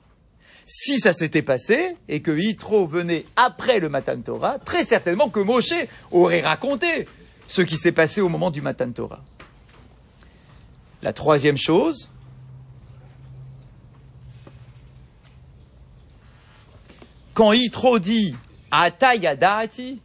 Si 0.65 0.99
ça 0.99 1.13
s'était 1.13 1.41
passé 1.41 1.97
et 2.07 2.21
que 2.21 2.31
Yitro 2.31 2.87
venait 2.87 3.25
après 3.35 3.79
le 3.79 3.89
Matan 3.89 4.21
Torah, 4.21 4.59
très 4.59 4.85
certainement 4.85 5.29
que 5.29 5.39
Moshe 5.39 5.73
aurait 6.11 6.41
raconté 6.41 7.07
ce 7.47 7.61
qui 7.61 7.77
s'est 7.77 7.91
passé 7.91 8.21
au 8.21 8.29
moment 8.29 8.51
du 8.51 8.61
Matan 8.61 8.91
Torah. 8.91 9.23
La 11.01 11.13
troisième 11.13 11.57
chose, 11.57 12.09
quand 17.33 17.51
Yitro 17.53 17.99
dit 17.99 18.35
Ata 18.69 19.15
yadati, 19.15 19.99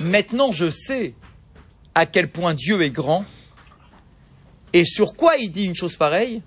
maintenant 0.00 0.52
je 0.52 0.70
sais 0.70 1.14
à 1.98 2.06
quel 2.06 2.28
point 2.28 2.54
Dieu 2.54 2.80
est 2.82 2.90
grand, 2.90 3.24
et 4.72 4.84
sur 4.84 5.14
quoi 5.16 5.36
il 5.36 5.50
dit 5.50 5.64
une 5.64 5.74
chose 5.74 5.96
pareille? 5.96 6.42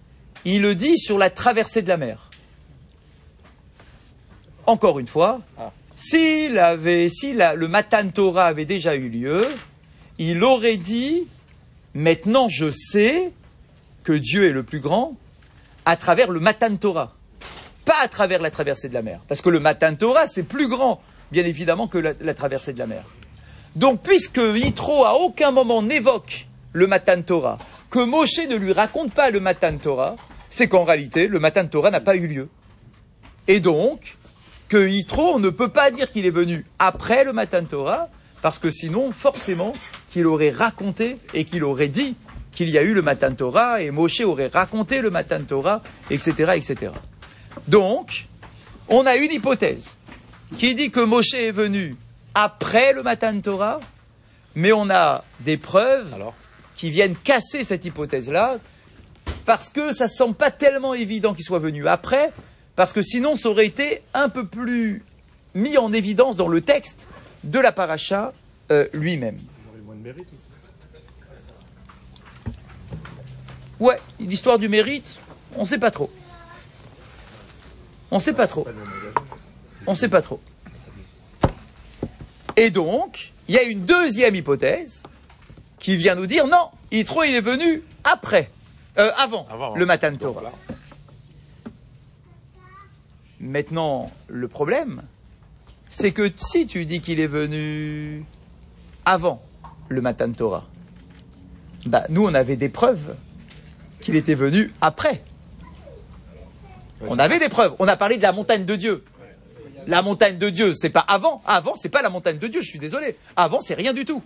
Il 0.45 0.61
le 0.61 0.75
dit 0.75 0.97
sur 0.97 1.17
la 1.17 1.29
traversée 1.29 1.81
de 1.81 1.89
la 1.89 1.97
mer. 1.97 2.29
Encore 4.65 4.99
une 4.99 5.07
fois, 5.07 5.41
Ah. 5.57 5.71
s'il 5.95 6.57
avait, 6.57 7.09
si 7.09 7.33
la- 7.33 7.55
le 7.55 7.67
Matan 7.67 8.09
Torah 8.09 8.45
avait 8.45 8.65
déjà 8.65 8.95
eu 8.95 9.09
lieu, 9.09 9.47
il 10.17 10.43
aurait 10.43 10.77
dit 10.77 11.23
Maintenant 11.93 12.47
je 12.47 12.71
sais 12.71 13.33
que 14.03 14.13
Dieu 14.13 14.47
est 14.47 14.53
le 14.53 14.63
plus 14.63 14.79
grand 14.79 15.17
à 15.83 15.97
travers 15.97 16.31
le 16.31 16.39
Matan 16.39 16.77
Torah, 16.77 17.13
pas 17.83 17.97
à 18.01 18.07
travers 18.07 18.41
la 18.41 18.49
traversée 18.49 18.87
de 18.87 18.93
la 18.93 19.01
mer. 19.01 19.19
Parce 19.27 19.41
que 19.41 19.49
le 19.49 19.59
Matan 19.59 19.93
Torah, 19.95 20.25
c'est 20.25 20.43
plus 20.43 20.69
grand, 20.69 21.01
bien 21.33 21.43
évidemment, 21.43 21.89
que 21.89 21.97
la, 21.97 22.13
la 22.21 22.33
traversée 22.33 22.71
de 22.71 22.79
la 22.79 22.87
mer. 22.87 23.03
Donc, 23.75 24.01
puisque 24.03 24.41
Yitro 24.55 25.05
à 25.05 25.13
aucun 25.15 25.51
moment 25.51 25.81
n'évoque 25.81 26.47
le 26.73 26.87
Matan 26.87 27.21
Torah, 27.21 27.57
que 27.89 27.99
Moshe 27.99 28.39
ne 28.49 28.55
lui 28.55 28.73
raconte 28.73 29.13
pas 29.13 29.29
le 29.29 29.39
Matan 29.39 29.77
Torah, 29.77 30.15
c'est 30.49 30.67
qu'en 30.67 30.83
réalité, 30.83 31.27
le 31.27 31.39
Matan 31.39 31.67
Torah 31.67 31.91
n'a 31.91 32.01
pas 32.01 32.15
eu 32.15 32.27
lieu. 32.27 32.49
Et 33.47 33.59
donc, 33.59 34.17
que 34.67 34.87
Yitro 34.87 35.39
ne 35.39 35.49
peut 35.49 35.69
pas 35.69 35.91
dire 35.91 36.11
qu'il 36.11 36.25
est 36.25 36.31
venu 36.31 36.65
après 36.79 37.23
le 37.23 37.33
Matan 37.33 37.65
Torah, 37.65 38.09
parce 38.41 38.59
que 38.59 38.71
sinon, 38.71 39.11
forcément, 39.11 39.73
qu'il 40.07 40.27
aurait 40.27 40.49
raconté 40.49 41.17
et 41.33 41.45
qu'il 41.45 41.63
aurait 41.63 41.87
dit 41.87 42.15
qu'il 42.51 42.69
y 42.69 42.77
a 42.77 42.83
eu 42.83 42.93
le 42.93 43.01
Matan 43.01 43.33
Torah, 43.33 43.81
et 43.81 43.91
Moshe 43.91 44.21
aurait 44.21 44.47
raconté 44.47 45.01
le 45.01 45.09
Matan 45.09 45.43
Torah, 45.43 45.81
etc., 46.09 46.53
etc. 46.55 46.91
Donc, 47.67 48.25
on 48.89 49.05
a 49.05 49.15
une 49.15 49.31
hypothèse 49.31 49.95
qui 50.57 50.75
dit 50.75 50.91
que 50.91 50.99
Moshe 50.99 51.33
est 51.33 51.51
venu 51.51 51.95
après 52.35 52.93
le 52.93 53.03
Matan 53.03 53.39
Torah, 53.41 53.79
mais 54.55 54.71
on 54.71 54.89
a 54.89 55.23
des 55.41 55.57
preuves 55.57 56.13
Alors 56.13 56.33
qui 56.75 56.89
viennent 56.89 57.15
casser 57.15 57.63
cette 57.63 57.85
hypothèse-là, 57.85 58.57
parce 59.45 59.69
que 59.69 59.93
ça 59.93 60.05
ne 60.05 60.09
semble 60.09 60.35
pas 60.35 60.51
tellement 60.51 60.93
évident 60.93 61.33
qu'il 61.33 61.45
soit 61.45 61.59
venu 61.59 61.87
après, 61.87 62.31
parce 62.75 62.93
que 62.93 63.01
sinon 63.01 63.35
ça 63.35 63.49
aurait 63.49 63.67
été 63.67 64.01
un 64.13 64.29
peu 64.29 64.45
plus 64.45 65.03
mis 65.53 65.77
en 65.77 65.93
évidence 65.93 66.37
dans 66.37 66.47
le 66.47 66.61
texte 66.61 67.07
de 67.43 67.59
la 67.59 67.71
paracha 67.71 68.33
euh, 68.71 68.87
lui-même. 68.93 69.39
Ouais, 73.79 73.99
l'histoire 74.19 74.59
du 74.59 74.69
mérite, 74.69 75.19
on 75.55 75.61
ne 75.61 75.65
sait 75.65 75.79
pas 75.79 75.91
trop. 75.91 76.11
On 78.11 78.17
ne 78.17 78.21
sait 78.21 78.33
pas 78.33 78.47
trop. 78.47 78.67
On 79.87 79.91
ne 79.91 79.95
sait 79.95 80.09
pas 80.09 80.21
trop. 80.21 80.39
Et 82.61 82.69
donc, 82.69 83.33
il 83.47 83.55
y 83.55 83.57
a 83.57 83.63
une 83.63 83.85
deuxième 83.85 84.35
hypothèse 84.35 85.01
qui 85.79 85.97
vient 85.97 86.13
nous 86.13 86.27
dire 86.27 86.45
non, 86.45 86.69
Yitro 86.91 87.23
il 87.23 87.33
est 87.33 87.41
venu 87.41 87.81
après, 88.03 88.51
euh, 88.99 89.09
avant, 89.17 89.47
Avant, 89.49 89.73
le 89.75 89.83
Matan 89.87 90.15
Torah. 90.15 90.33
voilà. 90.33 90.51
Maintenant, 93.39 94.11
le 94.27 94.47
problème, 94.47 95.01
c'est 95.89 96.11
que 96.11 96.29
si 96.35 96.67
tu 96.67 96.85
dis 96.85 97.01
qu'il 97.01 97.19
est 97.19 97.25
venu 97.25 98.23
avant 99.05 99.41
le 99.89 99.99
Matan 100.01 100.31
Torah, 100.31 100.67
bah, 101.87 102.03
nous 102.09 102.23
on 102.23 102.33
avait 102.35 102.57
des 102.57 102.69
preuves 102.69 103.15
qu'il 104.01 104.15
était 104.15 104.35
venu 104.35 104.71
après. 104.81 105.23
On 107.07 107.17
avait 107.17 107.39
des 107.39 107.49
preuves. 107.49 107.73
On 107.79 107.87
a 107.87 107.97
parlé 107.97 108.17
de 108.17 108.21
la 108.21 108.33
montagne 108.33 108.65
de 108.65 108.75
Dieu. 108.75 109.03
La 109.87 110.01
montagne 110.01 110.37
de 110.37 110.49
Dieu, 110.49 110.73
c'est 110.73 110.89
pas 110.89 111.05
avant. 111.07 111.41
Avant, 111.45 111.75
c'est 111.75 111.89
pas 111.89 112.01
la 112.01 112.09
montagne 112.09 112.37
de 112.37 112.47
Dieu. 112.47 112.61
Je 112.61 112.69
suis 112.69 112.79
désolé. 112.79 113.15
Avant, 113.35 113.61
c'est 113.61 113.73
rien 113.73 113.93
du 113.93 114.05
tout. 114.05 114.21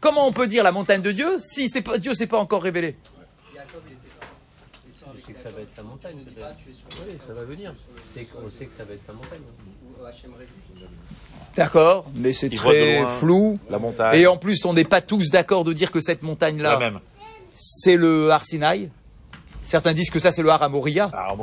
Comment 0.00 0.26
on 0.26 0.32
peut 0.32 0.46
dire 0.46 0.64
la 0.64 0.72
montagne 0.72 1.02
de 1.02 1.12
Dieu 1.12 1.38
si 1.38 1.68
c'est 1.68 1.82
pas, 1.82 1.98
Dieu 1.98 2.14
s'est 2.14 2.26
pas 2.26 2.38
encore 2.38 2.62
révélé? 2.62 2.96
Que 5.26 5.38
ça 5.38 5.50
va 5.50 5.60
être 5.60 5.74
sa 5.74 5.82
montagne. 5.84 6.16
Oui, 6.26 7.18
ça 7.24 7.32
va 7.32 7.44
venir. 7.44 7.72
Qu'on 8.14 8.50
sait 8.50 8.66
que 8.66 8.72
ça 8.76 8.84
va 8.84 8.94
être 8.94 9.06
sa 9.06 9.12
montagne. 9.12 9.40
D'accord, 11.56 12.06
mais 12.14 12.32
c'est 12.32 12.50
très 12.50 13.06
flou. 13.18 13.58
La 13.70 13.78
montagne. 13.78 14.18
Et 14.18 14.26
en 14.26 14.36
plus, 14.36 14.64
on 14.64 14.72
n'est 14.72 14.84
pas 14.84 15.00
tous 15.00 15.30
d'accord 15.30 15.64
de 15.64 15.72
dire 15.72 15.92
que 15.92 16.00
cette 16.00 16.22
montagne-là, 16.22 17.00
c'est 17.54 17.96
le 17.96 18.30
Har 18.30 18.44
Sinaï. 18.44 18.90
Certains 19.62 19.92
disent 19.92 20.10
que 20.10 20.18
ça, 20.18 20.32
c'est 20.32 20.42
le 20.42 20.48
Har 20.50 20.62
Amoria. 20.62 21.10
Ah. 21.12 21.34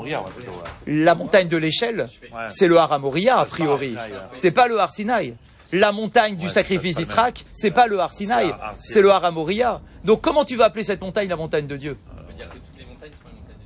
La 0.88 1.16
montagne 1.16 1.48
de 1.48 1.58
l'échelle, 1.58 2.10
c'est 2.50 2.68
le 2.68 2.78
Har 2.78 2.92
Amoria, 2.92 3.38
a 3.40 3.46
priori. 3.46 3.96
C'est 4.34 4.52
pas 4.52 4.68
le 4.68 4.80
Har 4.80 4.92
Sinaï. 4.92 5.36
La 5.74 5.92
montagne 5.92 6.36
du 6.38 6.46
Ouais, 6.46 6.52
sacrifice 6.52 6.96
d'Itrak, 6.96 7.44
c'est 7.54 7.72
pas 7.72 7.88
le 7.88 8.00
Har 8.00 8.14
Sinaï, 8.14 8.46
C'est 8.48 8.52
un 8.54 8.56
Har 8.56 8.74
Sinaï. 8.78 8.94
c'est 8.94 9.02
le 9.02 9.12
Har 9.12 9.26
Amoria. 9.26 9.82
Donc 10.06 10.22
comment 10.22 10.46
tu 10.46 10.56
vas 10.56 10.66
appeler 10.66 10.86
cette 10.86 11.02
montagne 11.02 11.28
la 11.28 11.36
montagne 11.36 11.68
de 11.68 11.76
Dieu? 11.76 11.98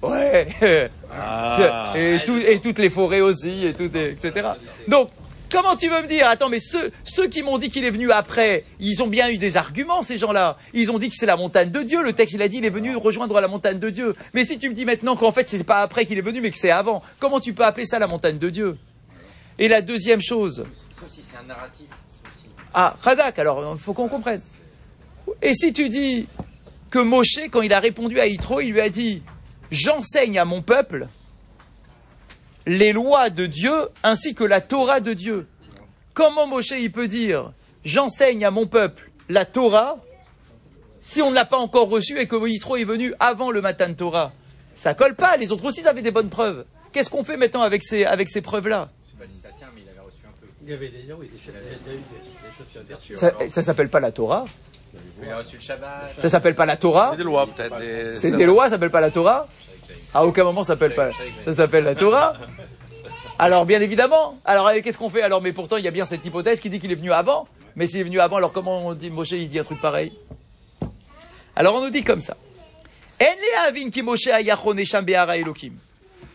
Ouais. 0.01 0.89
Ah. 1.15 1.93
et, 1.95 2.19
tout- 2.25 2.37
et 2.39 2.59
toutes 2.59 2.79
les 2.79 2.89
forêts 2.89 3.21
aussi, 3.21 3.67
et 3.67 3.73
tout, 3.73 3.83
etc. 3.95 4.49
Donc, 4.87 5.09
comment 5.51 5.75
tu 5.75 5.89
veux 5.89 6.01
me 6.01 6.07
dire 6.07 6.27
Attends, 6.27 6.49
mais 6.49 6.59
ceux, 6.59 6.91
ceux 7.03 7.27
qui 7.27 7.43
m'ont 7.43 7.57
dit 7.57 7.69
qu'il 7.69 7.83
est 7.85 7.91
venu 7.91 8.11
après, 8.11 8.63
ils 8.79 9.03
ont 9.03 9.07
bien 9.07 9.29
eu 9.29 9.37
des 9.37 9.57
arguments, 9.57 10.01
ces 10.01 10.17
gens-là. 10.17 10.57
Ils 10.73 10.91
ont 10.91 10.97
dit 10.99 11.09
que 11.09 11.15
c'est 11.15 11.25
la 11.25 11.37
montagne 11.37 11.69
de 11.69 11.81
Dieu. 11.81 12.01
Le 12.01 12.13
texte, 12.13 12.35
il 12.35 12.41
a 12.41 12.47
dit, 12.47 12.57
il 12.57 12.65
est 12.65 12.69
venu 12.69 12.95
rejoindre 12.95 13.39
la 13.39 13.47
montagne 13.47 13.79
de 13.79 13.89
Dieu. 13.89 14.15
Mais 14.33 14.45
si 14.45 14.57
tu 14.57 14.69
me 14.69 14.73
dis 14.73 14.85
maintenant 14.85 15.15
qu'en 15.15 15.31
fait, 15.31 15.49
c'est 15.49 15.63
pas 15.63 15.81
après 15.81 16.05
qu'il 16.05 16.17
est 16.17 16.21
venu, 16.23 16.41
mais 16.41 16.51
que 16.51 16.57
c'est 16.57 16.71
avant, 16.71 17.03
comment 17.19 17.39
tu 17.39 17.53
peux 17.53 17.63
appeler 17.63 17.85
ça 17.85 17.99
la 17.99 18.07
montagne 18.07 18.37
de 18.37 18.49
Dieu? 18.49 18.77
Et 19.59 19.67
la 19.67 19.81
deuxième 19.81 20.21
chose, 20.21 20.65
c'est 21.07 21.37
un 21.37 21.43
narratif. 21.43 21.85
ah, 22.73 22.95
Radak, 23.01 23.37
alors, 23.37 23.75
il 23.75 23.79
faut 23.79 23.93
qu'on 23.93 24.07
comprenne. 24.07 24.41
Et 25.41 25.53
si 25.53 25.73
tu 25.73 25.89
dis 25.89 26.27
que 26.89 26.99
Moshe, 26.99 27.39
quand 27.51 27.61
il 27.61 27.73
a 27.73 27.79
répondu 27.79 28.19
à 28.19 28.27
Yitro, 28.27 28.61
il 28.61 28.71
lui 28.71 28.81
a 28.81 28.89
dit 28.89 29.21
J'enseigne 29.71 30.39
à 30.39 30.45
mon 30.45 30.61
peuple 30.61 31.07
les 32.65 32.93
lois 32.93 33.29
de 33.29 33.45
Dieu 33.45 33.73
ainsi 34.03 34.33
que 34.35 34.43
la 34.43 34.61
Torah 34.61 34.99
de 34.99 35.13
Dieu. 35.13 35.47
Comment 36.13 36.47
Moshe 36.47 36.71
il 36.71 36.91
peut 36.91 37.07
dire 37.07 37.51
J'enseigne 37.83 38.45
à 38.45 38.51
mon 38.51 38.67
peuple 38.67 39.09
la 39.29 39.45
Torah 39.45 39.97
si 41.01 41.21
on 41.21 41.31
ne 41.31 41.35
l'a 41.35 41.45
pas 41.45 41.57
encore 41.57 41.89
reçue 41.89 42.19
et 42.19 42.27
que 42.27 42.35
Yitro 42.47 42.77
est 42.77 42.83
venu 42.83 43.13
avant 43.19 43.49
le 43.51 43.61
Matan 43.61 43.93
Torah? 43.93 44.31
Ça 44.75 44.93
colle 44.93 45.15
pas, 45.15 45.37
les 45.37 45.51
autres 45.51 45.65
aussi 45.65 45.85
avaient 45.87 46.01
des 46.01 46.11
bonnes 46.11 46.29
preuves. 46.29 46.65
Qu'est-ce 46.91 47.09
qu'on 47.09 47.23
fait 47.23 47.37
maintenant 47.37 47.61
avec 47.61 47.81
ces, 47.83 48.05
avec 48.05 48.29
ces 48.29 48.41
preuves-là? 48.41 48.89
Je 49.07 49.11
sais 49.11 49.17
pas 49.27 49.33
si 49.33 49.41
ça 49.41 49.49
tient, 49.57 49.67
mais 49.73 49.81
il 49.85 49.89
avait 49.89 49.99
reçu 50.05 50.17
un 50.27 50.39
peu. 50.39 50.47
Il 50.63 50.69
y 50.69 50.73
avait 50.73 50.89
déjà, 50.89 51.15
oui, 51.15 51.27
des 51.27 51.37
choses, 51.39 51.53
il 51.55 51.71
y 51.71 51.73
a 51.73 51.77
déjà 51.79 51.91
eu 51.93 51.97
des, 51.97 52.19
des 52.19 52.57
choses 52.57 52.67
sur 52.71 52.81
Internet. 52.81 53.49
Ça, 53.49 53.49
ça 53.49 53.63
s'appelle 53.63 53.89
pas 53.89 53.99
la 53.99 54.11
Torah. 54.11 54.45
Ça 56.17 56.29
s'appelle 56.29 56.55
pas 56.55 56.65
la 56.65 56.77
Torah 56.77 57.09
C'est 57.11 57.17
des 57.17 57.23
lois, 57.23 57.47
peut-être. 57.47 57.79
des- 57.79 58.15
C'est 58.17 58.29
ça- 58.31 58.37
des 58.37 58.45
lois, 58.45 58.65
ça 58.65 58.71
s'appelle 58.71 58.91
pas 58.91 59.01
la 59.01 59.11
Torah 59.11 59.47
À 60.13 60.25
aucun 60.25 60.43
moment 60.43 60.63
ça 60.63 60.73
s'appelle 60.73 60.95
pas. 60.95 61.09
Ça 61.45 61.53
s'appelle 61.53 61.83
la 61.83 61.95
Torah. 61.95 62.35
Alors 63.39 63.65
bien 63.65 63.81
évidemment. 63.81 64.39
Alors 64.45 64.67
allez, 64.67 64.81
qu'est-ce 64.81 64.97
qu'on 64.97 65.09
fait 65.09 65.21
alors? 65.21 65.41
Mais 65.41 65.53
pourtant 65.53 65.77
il 65.77 65.83
y 65.83 65.87
a 65.87 65.91
bien 65.91 66.05
cette 66.05 66.25
hypothèse 66.25 66.59
qui 66.59 66.69
dit 66.69 66.79
qu'il 66.79 66.91
est 66.91 66.95
venu 66.95 67.11
avant. 67.11 67.47
Mais 67.75 67.87
s'il 67.87 67.99
est 67.99 68.03
venu 68.03 68.19
avant, 68.19 68.35
alors 68.37 68.51
comment 68.51 68.87
on 68.87 68.93
dit 68.93 69.09
Moshe 69.09 69.31
il 69.31 69.47
dit 69.47 69.59
un 69.59 69.63
truc 69.63 69.79
pareil? 69.79 70.11
Alors 71.55 71.75
on 71.75 71.81
nous 71.81 71.89
dit 71.89 72.03
comme 72.03 72.21
ça. 72.21 72.35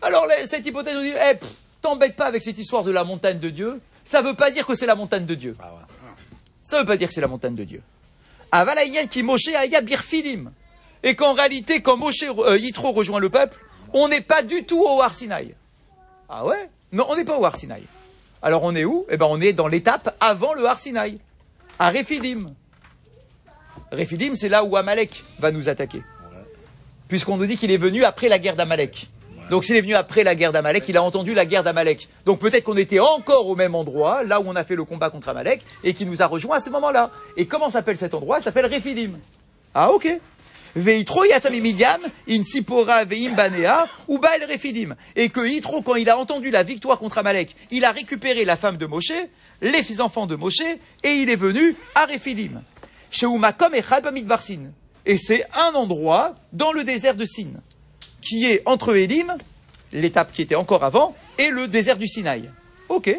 Alors 0.01 0.27
cette 0.45 0.65
hypothèse 0.65 0.95
nous 0.95 1.01
dit, 1.01 1.13
eh, 1.29 1.35
pff, 1.35 1.49
t'embête 1.81 2.15
pas 2.15 2.25
avec 2.25 2.43
cette 2.43 2.57
histoire 2.57 2.83
de 2.83 2.91
la 2.91 3.03
montagne 3.03 3.39
de 3.39 3.49
Dieu. 3.49 3.79
Ça 4.05 4.21
veut 4.21 4.35
pas 4.35 4.51
dire 4.51 4.65
que 4.65 4.75
c'est 4.75 4.85
la 4.85 4.95
montagne 4.95 5.25
de 5.25 5.35
Dieu. 5.35 5.55
Ah. 5.59 5.73
Ça 6.63 6.79
veut 6.79 6.85
pas 6.85 6.97
dire 6.97 7.07
que 7.07 7.13
c'est 7.13 7.21
la 7.21 7.27
montagne 7.27 7.55
de 7.55 7.63
Dieu. 7.63 7.81
Qui 9.09 9.23
Moshe 9.23 9.49
aya 9.49 9.81
birfidim. 9.81 10.51
Et 11.03 11.15
qu'en 11.15 11.33
réalité, 11.33 11.81
quand 11.81 11.97
Moshe 11.97 12.23
euh, 12.23 12.57
Yitro 12.57 12.91
rejoint 12.91 13.19
le 13.19 13.29
peuple, 13.29 13.57
on 13.93 14.07
n'est 14.07 14.21
pas 14.21 14.41
du 14.41 14.63
tout 14.63 14.81
au 14.81 15.01
Har 15.01 15.13
Sinaï. 15.13 15.55
Ah 16.29 16.45
ouais? 16.45 16.69
Non, 16.91 17.05
on 17.09 17.15
n'est 17.15 17.25
pas 17.25 17.37
au 17.37 17.45
Har 17.45 17.55
Sinaï. 17.55 17.83
Alors 18.41 18.63
on 18.63 18.75
est 18.75 18.85
où? 18.85 19.05
Eh 19.09 19.17
ben 19.17 19.27
on 19.29 19.41
est 19.41 19.53
dans 19.53 19.67
l'étape 19.67 20.15
avant 20.19 20.53
le 20.53 20.65
Har 20.65 20.79
Sinaï, 20.79 21.19
à 21.79 21.89
Rephidim. 21.89 22.47
Rephidim, 23.91 24.35
c'est 24.35 24.49
là 24.49 24.63
où 24.63 24.75
Amalek 24.75 25.23
va 25.39 25.51
nous 25.51 25.69
attaquer. 25.69 26.01
Puisqu'on 27.07 27.37
nous 27.37 27.45
dit 27.45 27.55
qu'il 27.55 27.71
est 27.71 27.77
venu 27.77 28.03
après 28.03 28.27
la 28.27 28.37
guerre 28.37 28.55
d'Amalek. 28.55 29.07
Donc 29.49 29.63
s'il 29.63 29.77
est 29.77 29.81
venu 29.81 29.95
après 29.95 30.25
la 30.25 30.35
guerre 30.35 30.51
d'Amalek, 30.51 30.83
il 30.89 30.97
a 30.97 31.03
entendu 31.03 31.33
la 31.33 31.45
guerre 31.45 31.63
d'Amalek. 31.63 32.09
Donc 32.25 32.39
peut-être 32.39 32.65
qu'on 32.65 32.75
était 32.75 32.99
encore 32.99 33.47
au 33.47 33.55
même 33.55 33.75
endroit, 33.75 34.23
là 34.23 34.41
où 34.41 34.43
on 34.45 34.55
a 34.57 34.65
fait 34.65 34.75
le 34.75 34.83
combat 34.83 35.09
contre 35.09 35.29
Amalek, 35.29 35.63
et 35.85 35.93
qui 35.93 36.05
nous 36.05 36.21
a 36.21 36.25
rejoints 36.25 36.57
à 36.57 36.61
ce 36.61 36.69
moment-là. 36.69 37.11
Et 37.37 37.45
comment 37.45 37.69
s'appelle 37.69 37.97
cet 37.97 38.13
endroit? 38.13 38.39
Il 38.39 38.43
s'appelle 38.43 38.65
Rephidim. 38.65 39.11
Ah 39.73 39.91
ok. 39.91 40.19
Veitro 40.77 41.25
yatsami 41.25 41.59
midiam, 41.59 42.01
in 42.29 42.43
sipora 42.43 43.03
Rephidim. 44.47 44.95
Et 45.15 45.29
que 45.29 45.41
Yitro, 45.41 45.81
quand 45.81 45.95
il 45.95 46.07
a 46.07 46.17
entendu 46.19 46.51
la 46.51 46.61
victoire 46.61 46.99
contre 46.99 47.17
Amalek, 47.17 47.55
il 47.71 47.83
a 47.83 47.91
récupéré 47.91 48.45
la 48.45 48.55
femme 48.55 48.77
de 48.77 48.85
Moshe, 48.85 49.11
les 49.61 49.81
fils 49.81 49.99
enfants 49.99 50.27
de 50.27 50.35
Moshe, 50.35 50.61
et 51.03 51.13
il 51.15 51.31
est 51.31 51.35
venu 51.35 51.75
à 51.95 52.05
Rephidim. 52.05 52.61
Chez 53.09 53.25
Umakom 53.25 53.73
echad 53.73 54.03
bamidbar 54.03 54.43
Sin. 54.43 54.71
Et 55.05 55.17
c'est 55.17 55.45
un 55.67 55.73
endroit 55.73 56.35
dans 56.53 56.71
le 56.71 56.83
désert 56.83 57.15
de 57.15 57.25
Sin 57.25 57.53
qui 58.21 58.45
est 58.45 58.61
entre 58.65 58.95
Elim, 58.95 59.35
l'étape 59.93 60.31
qui 60.31 60.43
était 60.43 60.55
encore 60.55 60.83
avant, 60.83 61.15
et 61.39 61.49
le 61.49 61.67
désert 61.67 61.97
du 61.97 62.05
Sinaï. 62.05 62.51
Ok. 62.89 63.17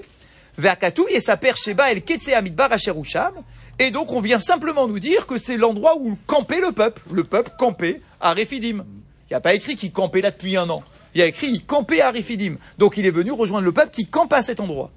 Ve'akatou 0.58 1.06
et 1.08 1.20
sa 1.20 1.36
père 1.36 1.56
Sheba 1.56 1.90
el 1.90 2.02
Ketsea 2.02 2.40
Midbar 2.42 2.72
Asherusham. 2.72 3.34
Et 3.78 3.90
donc 3.90 4.12
on 4.12 4.20
vient 4.20 4.40
simplement 4.40 4.88
nous 4.88 4.98
dire 4.98 5.26
que 5.26 5.38
c'est 5.38 5.56
l'endroit 5.56 5.96
où 5.98 6.18
campait 6.26 6.60
le 6.60 6.72
peuple. 6.72 7.02
Le 7.12 7.24
peuple 7.24 7.52
campait 7.58 8.00
à 8.20 8.32
Rephidim. 8.32 8.84
Il 9.28 9.32
n'y 9.32 9.36
a 9.36 9.40
pas 9.40 9.54
écrit 9.54 9.76
qu'il 9.76 9.92
campait 9.92 10.20
là 10.20 10.30
depuis 10.30 10.56
un 10.56 10.68
an. 10.70 10.82
Il 11.14 11.20
y 11.20 11.22
a 11.22 11.26
écrit 11.26 11.48
il 11.48 11.64
campait 11.64 12.00
à 12.00 12.10
Rephidim. 12.10 12.56
Donc 12.78 12.96
il 12.96 13.06
est 13.06 13.10
venu 13.10 13.30
rejoindre 13.30 13.64
le 13.64 13.72
peuple 13.72 13.90
qui 13.90 14.06
campe 14.06 14.32
à 14.32 14.42
cet 14.42 14.60
endroit. 14.60 14.90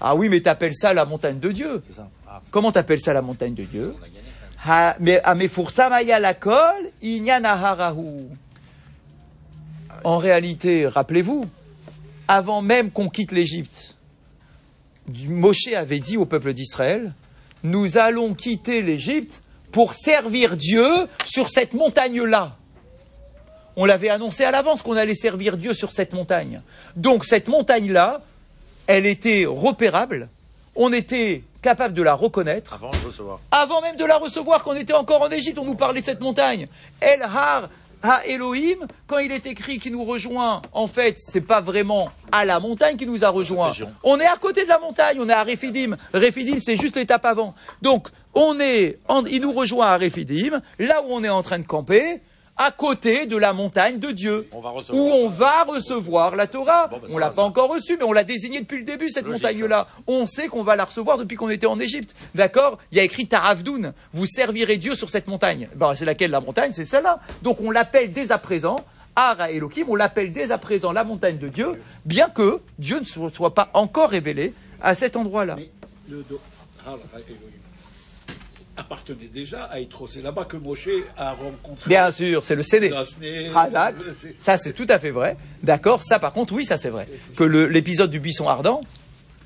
Ah 0.00 0.14
oui, 0.14 0.28
mais 0.28 0.40
t'appelles 0.40 0.74
ça 0.74 0.94
la 0.94 1.04
montagne 1.04 1.38
de 1.38 1.50
Dieu. 1.52 1.82
Ça. 1.90 2.08
Ah, 2.28 2.42
Comment 2.50 2.72
t'appelles 2.72 3.00
ça 3.00 3.12
la 3.12 3.22
montagne 3.22 3.54
de 3.54 3.64
Dieu? 3.64 3.94
Mais 5.00 5.20
ah. 5.24 5.34
En 10.04 10.18
réalité, 10.18 10.86
rappelez-vous, 10.86 11.46
avant 12.28 12.62
même 12.62 12.90
qu'on 12.90 13.08
quitte 13.08 13.32
l'Égypte, 13.32 13.96
Moshe 15.28 15.68
avait 15.74 16.00
dit 16.00 16.16
au 16.16 16.26
peuple 16.26 16.52
d'Israël, 16.52 17.12
nous 17.66 17.98
allons 17.98 18.34
quitter 18.34 18.82
l'Égypte 18.82 19.42
pour 19.72 19.94
servir 19.94 20.56
Dieu 20.56 20.86
sur 21.24 21.50
cette 21.50 21.74
montagne-là. 21.74 22.56
On 23.76 23.84
l'avait 23.84 24.08
annoncé 24.08 24.44
à 24.44 24.50
l'avance 24.50 24.82
qu'on 24.82 24.96
allait 24.96 25.14
servir 25.14 25.56
Dieu 25.56 25.74
sur 25.74 25.92
cette 25.92 26.14
montagne. 26.14 26.62
Donc 26.94 27.24
cette 27.24 27.48
montagne-là, 27.48 28.22
elle 28.86 29.04
était 29.04 29.44
repérable, 29.46 30.28
on 30.76 30.92
était 30.92 31.42
capable 31.60 31.94
de 31.94 32.02
la 32.02 32.14
reconnaître, 32.14 32.74
avant 32.74 32.90
de 32.90 33.06
recevoir. 33.06 33.40
avant 33.50 33.82
même 33.82 33.96
de 33.96 34.04
la 34.04 34.18
recevoir, 34.18 34.62
qu'on 34.62 34.74
était 34.74 34.94
encore 34.94 35.22
en 35.22 35.30
Égypte, 35.30 35.58
on 35.58 35.64
nous 35.64 35.74
parlait 35.74 36.00
de 36.00 36.06
cette 36.06 36.20
montagne. 36.20 36.68
El 37.00 37.22
Har 37.22 37.68
Ha 38.08 38.22
Elohim, 38.26 38.76
quand 39.08 39.18
il 39.18 39.32
est 39.32 39.46
écrit 39.46 39.78
qu'il 39.78 39.90
nous 39.92 40.04
rejoint, 40.04 40.62
en 40.72 40.86
fait, 40.86 41.18
c'est 41.18 41.40
pas 41.40 41.60
vraiment 41.60 42.12
à 42.30 42.44
la 42.44 42.60
montagne 42.60 42.96
qui 42.96 43.04
nous 43.06 43.24
a 43.24 43.28
rejoint. 43.30 43.72
On 44.04 44.20
est 44.20 44.26
à 44.26 44.36
côté 44.36 44.62
de 44.62 44.68
la 44.68 44.78
montagne, 44.78 45.16
on 45.20 45.28
est 45.28 45.32
à 45.32 45.42
Rephidim. 45.42 45.96
Rephidim, 46.14 46.58
c'est 46.60 46.76
juste 46.76 46.94
l'étape 46.96 47.24
avant. 47.24 47.54
Donc, 47.82 48.08
on 48.34 48.60
est, 48.60 48.98
en- 49.08 49.24
il 49.24 49.40
nous 49.40 49.52
rejoint 49.52 49.86
à 49.86 49.96
Rephidim, 49.98 50.60
là 50.78 51.02
où 51.02 51.06
on 51.10 51.24
est 51.24 51.28
en 51.28 51.42
train 51.42 51.58
de 51.58 51.66
camper, 51.66 52.20
à 52.56 52.70
côté 52.70 53.26
de 53.26 53.36
la 53.36 53.52
montagne 53.52 53.98
de 53.98 54.10
Dieu. 54.10 54.48
On 54.52 54.60
va 54.60 54.70
recevoir. 54.70 55.02
Où 55.04 55.08
on 55.10 55.28
va 55.28 55.64
recevoir 55.64 56.36
la 56.36 56.46
Torah. 56.46 56.88
Bon, 56.88 56.98
bah, 56.98 57.06
on 57.12 57.18
l'a 57.18 57.28
pas 57.30 57.36
ça. 57.36 57.42
encore 57.42 57.68
reçue, 57.70 57.96
mais 57.98 58.04
on 58.04 58.12
l'a 58.12 58.24
désignée 58.24 58.60
depuis 58.60 58.78
le 58.78 58.84
début, 58.84 59.10
cette 59.10 59.26
montagne-là. 59.26 59.88
On 60.06 60.26
sait 60.26 60.48
qu'on 60.48 60.62
va 60.62 60.76
la 60.76 60.84
recevoir 60.84 61.18
depuis 61.18 61.36
qu'on 61.36 61.48
était 61.50 61.66
en 61.66 61.78
Égypte. 61.80 62.14
D'accord? 62.34 62.78
Il 62.92 62.98
y 62.98 63.00
a 63.00 63.04
écrit 63.04 63.26
Taravdoun. 63.26 63.92
Vous 64.12 64.26
servirez 64.26 64.76
Dieu 64.78 64.94
sur 64.94 65.10
cette 65.10 65.28
montagne. 65.28 65.68
Ben, 65.76 65.94
c'est 65.94 66.04
laquelle 66.04 66.30
la 66.30 66.40
montagne? 66.40 66.72
C'est 66.74 66.84
celle-là. 66.84 67.20
Donc 67.42 67.60
on 67.60 67.70
l'appelle 67.70 68.12
dès 68.12 68.32
à 68.32 68.38
présent. 68.38 68.76
Ara 69.18 69.50
Elohim, 69.50 69.84
on 69.88 69.94
l'appelle 69.94 70.30
dès 70.30 70.50
à 70.50 70.58
présent 70.58 70.92
la 70.92 71.02
montagne 71.02 71.38
de 71.38 71.48
Dieu, 71.48 71.80
bien 72.04 72.28
que 72.28 72.60
Dieu 72.78 73.00
ne 73.00 73.04
se 73.06 73.18
soit 73.34 73.54
pas 73.54 73.70
encore 73.72 74.10
révélé 74.10 74.52
à 74.82 74.94
cet 74.94 75.16
endroit-là. 75.16 75.56
Mais 75.56 75.70
le 76.08 76.22
do- 76.28 76.38
Ah, 76.86 76.90
là, 76.90 77.20
Elohim 77.26 77.40
appartenait 78.76 79.28
déjà 79.32 79.64
à 79.64 79.80
Yitro. 79.80 80.06
C'est 80.08 80.22
là-bas 80.22 80.44
que 80.44 80.56
Moshe 80.56 80.88
a 81.16 81.32
rencontré 81.32 81.88
Bien 81.88 82.10
sûr, 82.12 82.44
c'est 82.44 82.54
le 82.54 82.62
CD. 82.62 82.88
Le- 82.90 82.94
c'est- 84.14 84.34
Ça, 84.40 84.58
c'est 84.58 84.72
tout 84.72 84.86
à 84.88 84.98
fait 84.98 85.10
vrai. 85.10 85.36
D'accord 85.62 86.02
Ça, 86.02 86.18
par 86.18 86.32
contre, 86.32 86.52
oui, 86.54 86.64
ça, 86.64 86.78
c'est 86.78 86.90
vrai. 86.90 87.06
Que 87.36 87.44
l'épisode 87.44 88.10
du 88.10 88.20
buisson 88.20 88.48
ardent, 88.48 88.80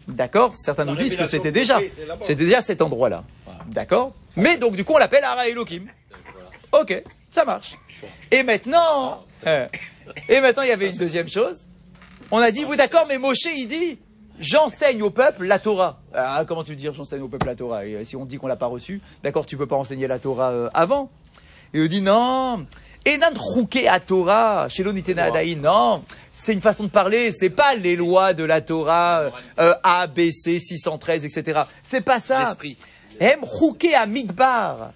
d'accord 0.08 0.54
Certains 0.56 0.84
nous 0.84 0.96
disent 0.96 1.16
que 1.16 1.26
c'était 1.26 1.52
déjà. 1.52 1.78
C'était 2.20 2.44
déjà 2.44 2.60
cet 2.60 2.82
endroit-là. 2.82 3.24
D'accord 3.66 4.14
Mais 4.36 4.56
donc, 4.58 4.74
du 4.76 4.84
coup, 4.84 4.94
on 4.94 4.98
l'appelle 4.98 5.22
Ara 5.24 5.48
Elohim. 5.48 5.84
Ok, 6.72 7.02
ça 7.30 7.44
marche. 7.44 7.74
Et 8.30 8.42
maintenant, 8.42 9.24
euh, 9.46 9.66
et 10.28 10.40
maintenant, 10.40 10.62
il 10.62 10.68
y 10.68 10.72
avait 10.72 10.90
une 10.90 10.96
deuxième 10.96 11.28
chose. 11.28 11.68
On 12.30 12.38
a 12.38 12.50
dit, 12.50 12.64
oui, 12.64 12.76
d'accord, 12.76 13.06
mais 13.08 13.18
Moshe, 13.18 13.44
il 13.56 13.66
dit, 13.66 13.98
j'enseigne 14.40 15.02
au 15.02 15.10
peuple 15.10 15.44
la 15.44 15.58
Torah. 15.58 16.00
Ah, 16.14 16.44
comment 16.46 16.64
tu 16.64 16.70
veux 16.70 16.76
dire, 16.76 16.92
j'enseigne 16.94 17.22
au 17.22 17.28
peuple 17.28 17.46
la 17.46 17.54
Torah? 17.54 17.86
Et, 17.86 17.94
euh, 17.94 18.04
Si 18.04 18.16
on 18.16 18.24
dit 18.24 18.38
qu'on 18.38 18.48
l'a 18.48 18.56
pas 18.56 18.66
reçue, 18.66 19.00
d'accord, 19.22 19.46
tu 19.46 19.56
peux 19.56 19.66
pas 19.66 19.76
enseigner 19.76 20.06
la 20.06 20.18
Torah 20.18 20.50
euh, 20.50 20.70
avant. 20.74 21.10
Et 21.72 21.80
il 21.80 21.88
dit, 21.88 22.02
non, 22.02 22.66
Enan 23.06 23.32
chouké 23.54 23.88
à 23.88 23.98
Torah, 23.98 24.68
chez 24.68 24.84
adaï, 25.16 25.56
non, 25.56 26.02
c'est 26.32 26.52
une 26.52 26.60
façon 26.60 26.84
de 26.84 26.88
parler, 26.88 27.32
c'est 27.32 27.50
pas 27.50 27.74
les 27.74 27.96
lois 27.96 28.34
de 28.34 28.44
la 28.44 28.60
Torah, 28.60 29.20
euh, 29.20 29.30
euh, 29.58 29.74
A, 29.82 30.06
B, 30.06 30.30
C, 30.30 30.58
613, 30.58 31.24
etc. 31.24 31.62
C'est 31.82 32.02
pas 32.02 32.20
ça. 32.20 32.54
Hem 33.18 33.40
chouké 33.58 33.94
à 33.94 34.06
midbar. 34.06 34.92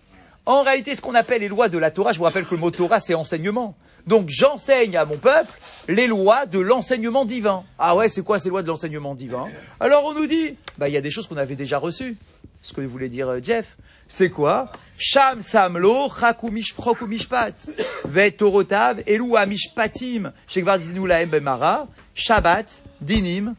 En 0.47 0.63
réalité, 0.63 0.95
ce 0.95 1.01
qu'on 1.01 1.15
appelle 1.15 1.41
les 1.41 1.49
lois 1.49 1.71
de 1.71 1.79
la 1.79 1.91
Torah, 1.91 2.13
je 2.13 2.19
vous 2.19 2.25
rappelle 2.25 2.45
que 2.45 2.55
le 2.55 2.61
mot 2.61 2.71
Torah, 2.71 3.01
c'est 3.01 3.15
enseignement. 3.15 3.75
Donc, 4.07 4.29
j'enseigne 4.29 4.97
à 4.97 5.05
mon 5.05 5.17
peuple 5.17 5.53
les 5.89 6.07
lois 6.07 6.47
de 6.47 6.59
l'enseignement 6.59 7.25
divin. 7.25 7.65
Ah 7.79 7.97
ouais, 7.97 8.09
c'est 8.09 8.23
quoi 8.23 8.39
ces 8.39 8.49
lois 8.49 8.63
de 8.63 8.69
l'enseignement 8.69 9.15
divin? 9.15 9.47
Alors, 9.81 10.05
on 10.05 10.15
nous 10.15 10.27
dit, 10.27 10.57
bah, 10.79 10.89
il 10.89 10.93
y 10.95 10.97
a 10.97 11.01
des 11.01 11.11
choses 11.11 11.27
qu'on 11.27 11.37
avait 11.37 11.57
déjà 11.57 11.79
reçues. 11.79 12.17
Ce 12.63 12.73
que 12.73 12.81
voulait 12.81 13.11
dire 13.11 13.29
euh, 13.29 13.41
Jeff, 13.43 13.77
c'est 14.09 14.31
quoi? 14.31 14.73
Sham 14.97 15.43
samlo 15.43 16.09
chakumish 16.09 16.73
prokumishpat 16.75 17.53
torotav 18.39 19.03
elu 19.07 19.37
amishpatim 19.37 20.33
shekvar 20.47 20.79
dinu 20.79 21.07
lahem 21.07 21.29
bemara 21.29 21.87
Shabbat 22.15 22.83
dinim 23.03 23.55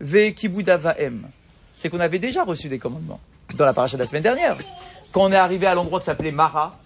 ve 0.00 0.32
kibudavaem. 0.32 1.28
C'est 1.72 1.88
qu'on 1.88 2.00
avait 2.00 2.18
déjà 2.18 2.42
reçu 2.42 2.68
des 2.68 2.80
commandements 2.80 3.20
dans 3.54 3.64
la 3.64 3.72
paracha 3.72 3.96
de 3.96 4.02
la 4.02 4.06
semaine 4.06 4.24
dernière. 4.24 4.56
Quand 5.12 5.22
on 5.22 5.32
est 5.32 5.36
arrivé 5.36 5.66
à 5.66 5.74
l'endroit 5.74 6.00
qui 6.00 6.06
s'appelait 6.06 6.32
Mara, 6.32 6.78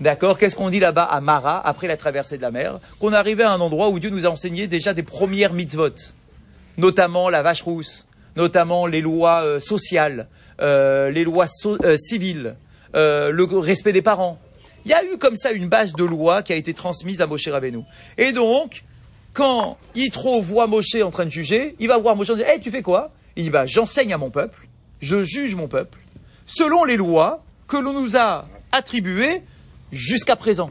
d'accord, 0.00 0.38
qu'est-ce 0.38 0.56
qu'on 0.56 0.70
dit 0.70 0.80
là-bas 0.80 1.04
à 1.04 1.20
Mara, 1.20 1.66
après 1.66 1.86
la 1.86 1.96
traversée 1.96 2.36
de 2.36 2.42
la 2.42 2.50
mer 2.50 2.80
Qu'on 3.00 3.12
arrivé 3.12 3.42
à 3.42 3.52
un 3.52 3.60
endroit 3.60 3.88
où 3.88 3.98
Dieu 3.98 4.10
nous 4.10 4.26
a 4.26 4.30
enseigné 4.30 4.66
déjà 4.66 4.94
des 4.94 5.02
premières 5.02 5.52
mitzvot, 5.52 5.94
notamment 6.76 7.28
la 7.28 7.42
vache 7.42 7.62
rousse, 7.62 8.06
notamment 8.36 8.86
les 8.86 9.00
lois 9.00 9.42
euh, 9.42 9.60
sociales, 9.60 10.28
euh, 10.60 11.10
les 11.10 11.24
lois 11.24 11.46
euh, 11.66 11.98
civiles, 11.98 12.56
le 12.94 13.58
respect 13.58 13.92
des 13.92 14.02
parents. 14.02 14.38
Il 14.84 14.90
y 14.90 14.94
a 14.94 15.04
eu 15.04 15.18
comme 15.18 15.36
ça 15.36 15.52
une 15.52 15.68
base 15.68 15.92
de 15.92 16.04
lois 16.04 16.42
qui 16.42 16.52
a 16.52 16.56
été 16.56 16.72
transmise 16.72 17.20
à 17.20 17.26
Moshe 17.26 17.48
Rabbeinu. 17.48 17.80
Et 18.16 18.32
donc, 18.32 18.84
quand 19.34 19.76
Yitro 19.94 20.40
voit 20.40 20.66
Moshe 20.66 20.94
en 21.02 21.10
train 21.10 21.26
de 21.26 21.30
juger, 21.30 21.76
il 21.78 21.88
va 21.88 21.98
voir 21.98 22.16
Moshe 22.16 22.30
et 22.30 22.36
dire 22.36 22.48
Hey, 22.48 22.60
tu 22.60 22.70
fais 22.70 22.82
quoi? 22.82 23.10
Il 23.36 23.42
dit 23.42 23.50
bah, 23.50 23.66
J'enseigne 23.66 24.14
à 24.14 24.18
mon 24.18 24.30
peuple, 24.30 24.66
je 25.00 25.22
juge 25.22 25.54
mon 25.54 25.68
peuple, 25.68 25.98
selon 26.46 26.84
les 26.84 26.96
lois 26.96 27.44
que 27.66 27.76
l'on 27.76 27.92
nous 27.92 28.16
a 28.16 28.48
attribuées 28.72 29.42
jusqu'à 29.92 30.36
présent. 30.36 30.70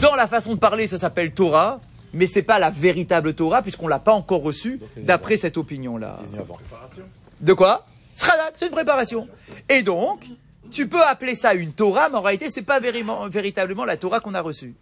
Dans 0.00 0.14
la 0.14 0.28
façon 0.28 0.54
de 0.54 0.58
parler, 0.58 0.86
ça 0.86 0.98
s'appelle 0.98 1.32
Torah, 1.32 1.80
mais 2.12 2.26
c'est 2.26 2.42
pas 2.42 2.58
la 2.58 2.70
véritable 2.70 3.34
Torah 3.34 3.62
puisqu'on 3.62 3.88
l'a 3.88 3.98
pas 3.98 4.12
encore 4.12 4.42
reçue 4.42 4.80
d'après 4.96 5.36
cette 5.36 5.56
opinion-là. 5.56 6.16
De 7.40 7.52
quoi? 7.52 7.86
C'est 8.14 8.66
une 8.66 8.72
préparation. 8.72 9.28
Et 9.68 9.82
donc, 9.82 10.24
tu 10.70 10.88
peux 10.88 11.02
appeler 11.02 11.34
ça 11.34 11.54
une 11.54 11.72
Torah, 11.72 12.08
mais 12.08 12.16
en 12.16 12.22
réalité, 12.22 12.50
c'est 12.50 12.62
pas 12.62 12.78
véri- 12.80 13.04
véritablement 13.30 13.84
la 13.84 13.96
Torah 13.96 14.20
qu'on 14.20 14.34
a 14.34 14.40
reçue. 14.40 14.74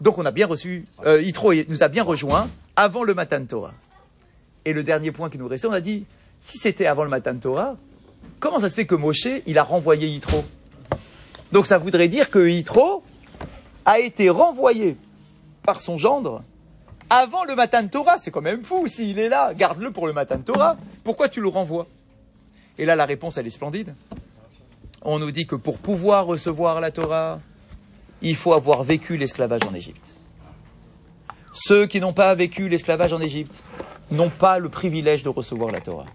Donc, 0.00 0.18
on 0.18 0.24
a 0.24 0.30
bien 0.30 0.46
reçu, 0.46 0.86
euh, 1.06 1.22
Yitro 1.22 1.52
nous 1.68 1.82
a 1.82 1.88
bien 1.88 2.02
rejoint 2.02 2.48
avant 2.76 3.02
le 3.04 3.14
Matan 3.14 3.44
Torah. 3.44 3.74
Et 4.64 4.72
le 4.72 4.82
dernier 4.82 5.12
point 5.12 5.30
qui 5.30 5.38
nous 5.38 5.48
restait, 5.48 5.68
on 5.68 5.72
a 5.72 5.80
dit, 5.80 6.04
si 6.40 6.58
c'était 6.58 6.86
avant 6.86 7.04
le 7.04 7.10
Matan 7.10 7.36
Torah, 7.36 7.76
comment 8.40 8.60
ça 8.60 8.70
se 8.70 8.74
fait 8.74 8.86
que 8.86 8.94
Moshe, 8.94 9.28
il 9.46 9.58
a 9.58 9.62
renvoyé 9.62 10.08
Yitro? 10.08 10.44
Donc, 11.54 11.68
ça 11.68 11.78
voudrait 11.78 12.08
dire 12.08 12.30
que 12.30 12.48
Yitro 12.48 13.04
a 13.84 14.00
été 14.00 14.28
renvoyé 14.28 14.96
par 15.62 15.78
son 15.78 15.96
gendre 15.96 16.42
avant 17.08 17.44
le 17.44 17.54
Matan 17.54 17.86
Torah. 17.86 18.18
C'est 18.18 18.32
quand 18.32 18.42
même 18.42 18.64
fou. 18.64 18.88
S'il 18.88 19.20
est 19.20 19.28
là, 19.28 19.54
garde-le 19.54 19.92
pour 19.92 20.08
le 20.08 20.12
Matan 20.12 20.40
Torah. 20.40 20.76
Pourquoi 21.04 21.28
tu 21.28 21.40
le 21.40 21.46
renvoies? 21.46 21.86
Et 22.76 22.84
là, 22.84 22.96
la 22.96 23.06
réponse, 23.06 23.36
elle 23.36 23.46
est 23.46 23.50
splendide. 23.50 23.94
On 25.02 25.20
nous 25.20 25.30
dit 25.30 25.46
que 25.46 25.54
pour 25.54 25.78
pouvoir 25.78 26.26
recevoir 26.26 26.80
la 26.80 26.90
Torah, 26.90 27.38
il 28.20 28.34
faut 28.34 28.52
avoir 28.52 28.82
vécu 28.82 29.16
l'esclavage 29.16 29.62
en 29.70 29.74
Égypte. 29.74 30.14
Ceux 31.52 31.86
qui 31.86 32.00
n'ont 32.00 32.12
pas 32.12 32.34
vécu 32.34 32.68
l'esclavage 32.68 33.12
en 33.12 33.20
Égypte 33.20 33.62
n'ont 34.10 34.28
pas 34.28 34.58
le 34.58 34.70
privilège 34.70 35.22
de 35.22 35.28
recevoir 35.28 35.70
la 35.70 35.80
Torah. 35.80 36.06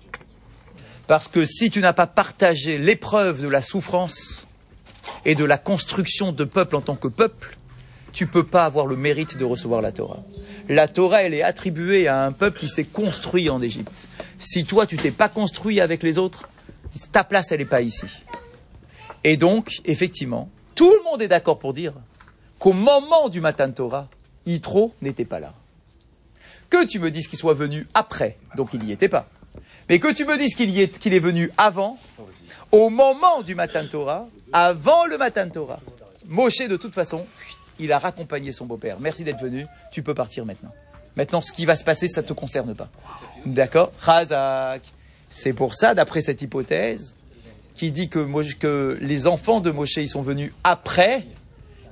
Parce 1.07 1.29
que 1.29 1.45
si 1.45 1.69
tu 1.69 1.79
n'as 1.79 1.93
pas 1.93 2.07
partagé 2.07 2.77
l'épreuve 2.77 3.41
de 3.41 3.47
la 3.47 3.61
souffrance 3.61 4.45
et 5.29 5.35
de 5.35 5.45
la 5.45 5.59
construction 5.59 6.31
de 6.31 6.43
peuple 6.43 6.75
en 6.75 6.81
tant 6.81 6.95
que 6.95 7.07
peuple, 7.07 7.55
tu 8.13 8.25
peux 8.25 8.43
pas 8.43 8.65
avoir 8.65 8.87
le 8.87 8.95
mérite 8.95 9.37
de 9.37 9.45
recevoir 9.45 9.79
la 9.79 9.91
Torah. 9.91 10.23
La 10.67 10.87
Torah, 10.87 11.21
elle 11.21 11.35
est 11.35 11.43
attribuée 11.43 12.07
à 12.07 12.25
un 12.25 12.31
peuple 12.31 12.57
qui 12.57 12.67
s'est 12.67 12.85
construit 12.85 13.47
en 13.47 13.61
Égypte. 13.61 14.07
Si 14.39 14.65
toi, 14.65 14.87
tu 14.87 14.97
t'es 14.97 15.11
pas 15.11 15.29
construit 15.29 15.81
avec 15.81 16.01
les 16.01 16.17
autres, 16.17 16.49
ta 17.11 17.23
place, 17.23 17.51
elle 17.51 17.59
n'est 17.59 17.65
pas 17.65 17.83
ici. 17.83 18.07
Et 19.23 19.37
donc, 19.37 19.81
effectivement, 19.85 20.49
tout 20.73 20.91
le 20.91 21.03
monde 21.03 21.21
est 21.21 21.27
d'accord 21.27 21.59
pour 21.59 21.73
dire 21.73 21.93
qu'au 22.57 22.73
moment 22.73 23.29
du 23.29 23.39
Matan 23.39 23.69
Torah, 23.69 24.07
Yitro 24.47 24.95
n'était 25.03 25.25
pas 25.25 25.39
là. 25.39 25.53
Que 26.71 26.87
tu 26.87 26.97
me 26.97 27.11
dises 27.11 27.27
qu'il 27.27 27.37
soit 27.37 27.53
venu 27.53 27.85
après, 27.93 28.35
donc 28.55 28.69
il 28.73 28.79
n'y 28.79 28.91
était 28.91 29.09
pas. 29.09 29.29
Mais 29.89 29.99
que 29.99 30.11
tu 30.11 30.25
me 30.25 30.39
dises 30.39 30.55
qu'il 30.55 31.13
est 31.13 31.19
venu 31.19 31.51
avant, 31.55 31.99
au 32.71 32.89
moment 32.89 33.41
du 33.41 33.55
Matan 33.55 33.85
Torah, 33.89 34.27
avant 34.53 35.05
le 35.05 35.17
Matan 35.17 35.49
Torah, 35.49 35.79
Moshe, 36.27 36.67
de 36.67 36.77
toute 36.77 36.93
façon, 36.93 37.25
il 37.79 37.91
a 37.91 37.99
raccompagné 37.99 38.51
son 38.51 38.65
beau-père. 38.65 38.97
Merci 38.99 39.23
d'être 39.23 39.41
venu, 39.41 39.65
tu 39.91 40.03
peux 40.03 40.13
partir 40.13 40.45
maintenant. 40.45 40.73
Maintenant, 41.15 41.41
ce 41.41 41.51
qui 41.51 41.65
va 41.65 41.75
se 41.75 41.83
passer, 41.83 42.07
ça 42.07 42.21
ne 42.21 42.27
te 42.27 42.33
concerne 42.33 42.75
pas. 42.75 42.89
D'accord 43.45 43.91
Chazak. 44.05 44.81
C'est 45.29 45.53
pour 45.53 45.73
ça, 45.75 45.93
d'après 45.93 46.21
cette 46.21 46.41
hypothèse, 46.41 47.15
qui 47.75 47.91
dit 47.91 48.09
que, 48.09 48.19
Moshe- 48.19 48.57
que 48.57 48.97
les 49.01 49.27
enfants 49.27 49.59
de 49.59 49.71
Moshe, 49.71 49.97
ils 49.97 50.09
sont 50.09 50.21
venus 50.21 50.51
après, 50.63 51.25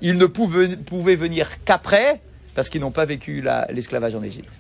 ils 0.02 0.16
ne 0.18 0.26
pouvaient, 0.26 0.76
pouvaient 0.78 1.16
venir 1.16 1.64
qu'après, 1.64 2.22
parce 2.56 2.70
qu'ils 2.70 2.82
n'ont 2.82 2.92
pas 2.92 3.06
vécu 3.06 3.42
la- 3.42 3.68
l'esclavage 3.72 4.16
en 4.16 4.24
Égypte. 4.24 4.60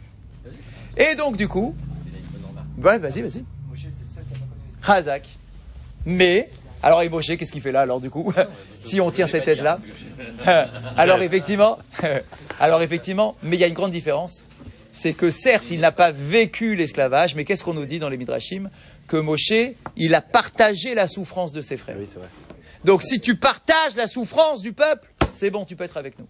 Et 0.97 1.15
donc, 1.15 1.35
du 1.37 1.47
coup, 1.47 1.75
ouais, 2.77 2.97
vas-y, 2.97 3.21
vas-y. 3.21 3.43
Chazak. 4.85 5.27
Mais, 6.07 6.47
alors, 6.81 7.03
et 7.03 7.09
Moshe, 7.09 7.35
qu'est-ce 7.35 7.51
qu'il 7.51 7.61
fait 7.61 7.73
là, 7.73 7.81
alors, 7.81 7.99
du 7.99 8.09
coup, 8.09 8.33
si 8.79 9.01
on 9.01 9.11
tient 9.11 9.27
cette 9.27 9.43
thèse-là 9.43 9.77
Alors, 10.97 11.21
effectivement, 11.21 11.77
alors, 12.61 12.81
effectivement, 12.81 13.35
mais 13.43 13.57
il 13.57 13.59
y 13.59 13.65
a 13.65 13.67
une 13.67 13.73
grande 13.73 13.91
différence. 13.91 14.45
C'est 14.93 15.11
que 15.11 15.29
certes, 15.29 15.65
il 15.69 15.81
n'a 15.81 15.91
pas 15.91 16.11
vécu 16.11 16.77
l'esclavage, 16.77 17.35
mais 17.35 17.43
qu'est-ce 17.43 17.61
qu'on 17.61 17.73
nous 17.73 17.85
dit 17.85 17.99
dans 17.99 18.07
les 18.07 18.15
Midrashim? 18.15 18.69
Que 19.07 19.17
Moshe, 19.17 19.73
il 19.97 20.15
a 20.15 20.21
partagé 20.21 20.95
la 20.95 21.09
souffrance 21.09 21.51
de 21.51 21.59
ses 21.59 21.75
frères. 21.75 21.97
Donc, 22.85 23.03
si 23.03 23.19
tu 23.19 23.35
partages 23.35 23.95
la 23.97 24.07
souffrance 24.07 24.61
du 24.61 24.71
peuple, 24.71 25.11
c'est 25.33 25.51
bon, 25.51 25.65
tu 25.65 25.75
peux 25.75 25.83
être 25.83 25.97
avec 25.97 26.17
nous. 26.17 26.27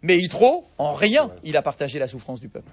Mais 0.00 0.16
Yitro, 0.16 0.66
en 0.78 0.94
rien, 0.94 1.30
il 1.44 1.58
a 1.58 1.62
partagé 1.62 1.98
la 1.98 2.08
souffrance 2.08 2.40
du 2.40 2.48
peuple. 2.48 2.72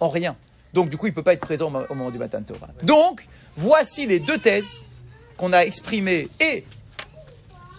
En 0.00 0.10
rien. 0.10 0.36
Donc, 0.74 0.90
du 0.90 0.98
coup, 0.98 1.06
il 1.06 1.10
ne 1.10 1.14
peut 1.14 1.22
pas 1.22 1.32
être 1.32 1.40
présent 1.40 1.72
au 1.88 1.94
moment 1.94 2.10
du 2.10 2.18
matin 2.18 2.40
de 2.40 2.44
Torah. 2.44 2.68
Donc, 2.82 3.26
voici 3.56 4.06
les 4.06 4.20
deux 4.20 4.38
thèses 4.38 4.84
qu'on 5.38 5.52
a 5.54 5.60
exprimées 5.64 6.28
et 6.40 6.64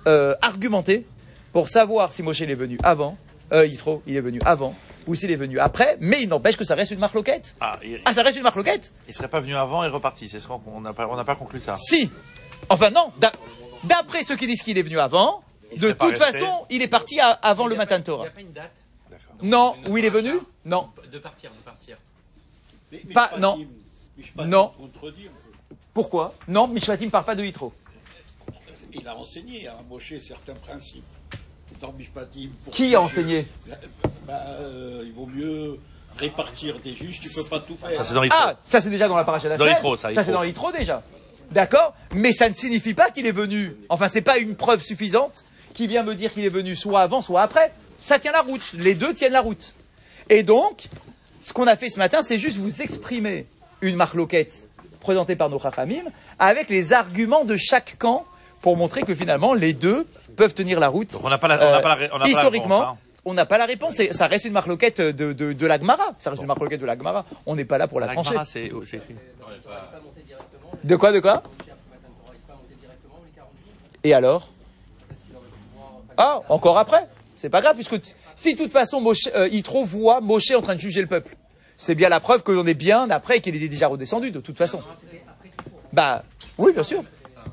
euh, 0.07 0.33
argumentées 0.41 1.05
pour 1.53 1.69
savoir 1.69 2.11
si 2.11 2.23
Moshe 2.23 2.39
il 2.39 2.49
est 2.49 2.55
venu 2.55 2.77
avant, 2.83 3.17
euh, 3.53 3.65
Yitro, 3.67 4.01
il 4.07 4.15
est 4.15 4.21
venu 4.21 4.39
avant, 4.45 4.73
ou 5.07 5.13
s'il 5.15 5.29
est 5.31 5.35
venu 5.35 5.59
après, 5.59 5.97
mais 5.99 6.21
il 6.23 6.29
n'empêche 6.29 6.55
que 6.57 6.63
ça 6.63 6.73
reste 6.75 6.91
une 6.91 6.99
marloquette. 6.99 7.55
Ah, 7.59 7.77
il, 7.83 7.99
Ah, 8.05 8.13
ça 8.13 8.23
reste 8.23 8.37
une 8.37 8.43
marloquette 8.43 8.91
il 9.07 9.13
serait 9.13 9.27
pas 9.27 9.39
venu 9.39 9.55
avant 9.55 9.83
et 9.83 9.87
reparti. 9.89 10.29
C'est 10.29 10.39
ce 10.39 10.47
qu'on 10.47 10.61
on 10.67 10.81
n'a 10.81 10.93
pas, 10.93 11.07
on 11.07 11.15
n'a 11.15 11.25
pas 11.25 11.35
conclu 11.35 11.59
ça. 11.59 11.75
Si 11.75 12.09
Enfin, 12.69 12.91
non, 12.91 13.11
d'a- 13.19 13.31
d'après 13.83 14.23
ceux 14.23 14.35
qui 14.35 14.45
disent 14.47 14.61
qu'il 14.61 14.77
est 14.77 14.81
venu 14.83 14.99
avant, 14.99 15.41
Il 15.73 15.81
de 15.81 15.91
toute 15.91 16.17
façon, 16.17 16.65
il 16.69 16.81
est 16.81 16.87
parti 16.87 17.19
à- 17.19 17.29
avant 17.31 17.67
le 17.67 17.75
matin 17.75 17.99
de 17.99 18.03
Torah. 18.03 18.23
Il 18.25 18.27
n'y 18.27 18.29
a 18.29 18.31
pas 18.31 18.41
une 18.41 18.51
date? 18.53 18.71
Non, 19.41 19.75
où 19.87 19.97
il 19.97 20.05
est 20.05 20.09
venu? 20.09 20.31
Non. 20.65 20.89
De 21.11 21.17
partir, 21.19 21.49
de 21.51 21.63
partir. 21.63 21.97
Mais- 22.91 23.01
mais 23.07 23.13
Pas- 23.13 23.31
non. 23.39 23.57
Non. 24.45 24.71
Pourquoi 25.99 26.33
Non, 26.47 26.69
Mishpatim 26.69 27.07
ne 27.07 27.09
parle 27.09 27.25
pas 27.25 27.35
de 27.35 27.43
Yitro. 27.43 27.73
Il 28.93 29.05
a 29.05 29.17
enseigné 29.17 29.67
à 29.67 29.75
Moshe 29.89 30.13
certains 30.25 30.53
principes. 30.53 31.03
Dans 31.81 31.91
Mishpatim. 31.91 32.51
pour 32.63 32.73
Qui 32.73 32.95
a 32.95 33.01
enseigné 33.01 33.45
bah, 34.25 34.39
euh, 34.61 35.03
Il 35.05 35.11
vaut 35.11 35.25
mieux 35.25 35.77
répartir 36.15 36.79
des 36.79 36.93
juges, 36.93 37.19
tu 37.19 37.29
peux 37.29 37.43
pas 37.43 37.59
tout 37.59 37.75
faire. 37.75 37.91
Ça, 37.91 38.05
c'est 38.05 38.13
dans 38.13 38.23
Yitro. 38.23 38.39
Ah, 38.41 38.55
ça 38.63 38.79
c'est 38.79 38.89
déjà 38.89 39.09
dans 39.09 39.17
la 39.17 39.25
paracha 39.25 39.51
C'est 39.51 39.57
dans 39.57 39.65
d'Achel. 39.65 39.75
Yitro, 39.75 39.97
ça, 39.97 40.13
Ça 40.13 40.23
c'est 40.23 40.31
dans 40.31 40.45
Yitro 40.45 40.71
déjà. 40.71 41.03
D'accord 41.51 41.93
Mais 42.15 42.31
ça 42.31 42.47
ne 42.47 42.53
signifie 42.53 42.93
pas 42.93 43.11
qu'il 43.11 43.27
est 43.27 43.33
venu. 43.33 43.75
Enfin, 43.89 44.07
c'est 44.07 44.21
pas 44.21 44.37
une 44.37 44.55
preuve 44.55 44.81
suffisante 44.81 45.43
qui 45.73 45.85
vient 45.85 46.03
me 46.03 46.15
dire 46.15 46.31
qu'il 46.33 46.45
est 46.45 46.49
venu 46.49 46.77
soit 46.77 47.01
avant, 47.01 47.21
soit 47.21 47.41
après. 47.41 47.73
Ça 47.97 48.19
tient 48.19 48.31
la 48.31 48.43
route. 48.43 48.71
Les 48.75 48.95
deux 48.95 49.13
tiennent 49.13 49.33
la 49.33 49.41
route. 49.41 49.73
Et 50.29 50.43
donc, 50.43 50.85
ce 51.41 51.51
qu'on 51.51 51.67
a 51.67 51.75
fait 51.75 51.89
ce 51.89 51.99
matin, 51.99 52.21
c'est 52.23 52.39
juste 52.39 52.55
vous 52.55 52.81
exprimer 52.81 53.47
une 53.81 53.97
marloquette 53.97 54.68
présentée 54.99 55.35
par 55.35 55.49
nos 55.49 55.59
chachamim 55.59 56.03
avec 56.37 56.69
les 56.69 56.93
arguments 56.93 57.45
de 57.45 57.57
chaque 57.57 57.97
camp 57.97 58.25
pour 58.61 58.77
montrer 58.77 59.03
que 59.03 59.15
finalement 59.15 59.53
les 59.53 59.73
deux 59.73 60.05
peuvent 60.35 60.53
tenir 60.53 60.79
la 60.79 60.87
route. 60.87 61.13
Donc 61.13 61.23
on 61.23 61.29
n'a 61.29 61.37
pas 61.37 61.47
la, 61.47 61.55
on 61.55 61.71
n'a 61.71 61.79
pas 61.81 61.95
la, 61.95 61.95
on 61.95 62.01
n'a 62.01 62.09
pas 62.09 62.17
la 62.19 62.27
historiquement, 62.29 62.79
réponse, 62.79 62.95
hein. 62.95 63.19
on 63.25 63.33
n'a 63.33 63.45
pas 63.45 63.57
la 63.57 63.65
réponse. 63.65 63.99
Et 63.99 64.13
ça 64.13 64.27
reste 64.27 64.45
une 64.45 64.53
marloquette 64.53 65.01
de, 65.01 65.33
de, 65.33 65.53
de 65.53 65.67
la 65.67 65.79
Gemara. 65.79 66.13
Ça 66.19 66.29
reste 66.29 66.41
une 66.41 66.47
marloquette 66.47 66.81
de 66.81 66.85
la 66.85 66.97
Gemara. 66.97 67.25
On 67.45 67.55
n'est 67.55 67.65
pas 67.65 67.77
là 67.77 67.87
pour 67.87 67.99
la, 67.99 68.07
La 68.07 68.13
trancher. 68.13 68.35
C'est 68.45 68.71
oh, 68.73 68.83
c'est 68.85 68.97
écrit. 68.97 69.15
De 70.83 70.95
quoi, 70.95 71.11
de 71.11 71.19
quoi 71.19 71.43
Et 74.03 74.13
alors 74.13 74.49
Ah, 76.17 76.39
encore 76.49 76.77
après 76.77 77.07
C'est 77.35 77.49
pas 77.49 77.61
grave, 77.61 77.75
puisque 77.75 77.95
si 78.35 78.53
de 78.53 78.57
toute 78.57 78.71
façon 78.71 79.01
Moshe, 79.01 79.27
euh, 79.35 79.47
Yitro 79.49 79.83
voit 79.83 80.21
Moshe 80.21 80.51
en 80.51 80.61
train 80.61 80.75
de 80.75 80.79
juger 80.79 81.01
le 81.01 81.07
peuple, 81.07 81.35
c'est 81.79 81.95
bien 81.95 82.09
la 82.09 82.19
preuve 82.19 82.43
que 82.43 82.51
l'on 82.51 82.67
est 82.67 82.73
bien 82.73 83.09
après 83.09 83.37
et 83.37 83.41
qu'il 83.41 83.55
est 83.55 83.67
déjà 83.69 83.87
redescendu, 83.87 84.31
de 84.31 84.41
toute 84.41 84.57
façon. 84.57 84.81
Bah, 85.93 86.23
oui, 86.57 86.73
bien 86.73 86.83
sûr. 86.83 87.03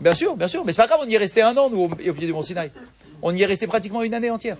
Bien 0.00 0.14
sûr, 0.14 0.36
bien 0.36 0.48
sûr. 0.48 0.64
Mais 0.64 0.72
c'est 0.72 0.82
pas 0.82 0.88
grave, 0.88 1.00
on 1.02 1.08
y 1.08 1.14
est 1.14 1.18
resté 1.18 1.42
un 1.42 1.56
an, 1.56 1.70
nous, 1.70 1.78
au, 1.78 1.84
au 1.86 1.94
pied 1.94 2.26
du 2.26 2.32
Mont 2.32 2.42
Sinaï. 2.42 2.72
On 3.22 3.34
y 3.34 3.42
est 3.42 3.46
resté 3.46 3.68
pratiquement 3.68 4.02
une 4.02 4.12
année 4.14 4.28
entière. 4.28 4.58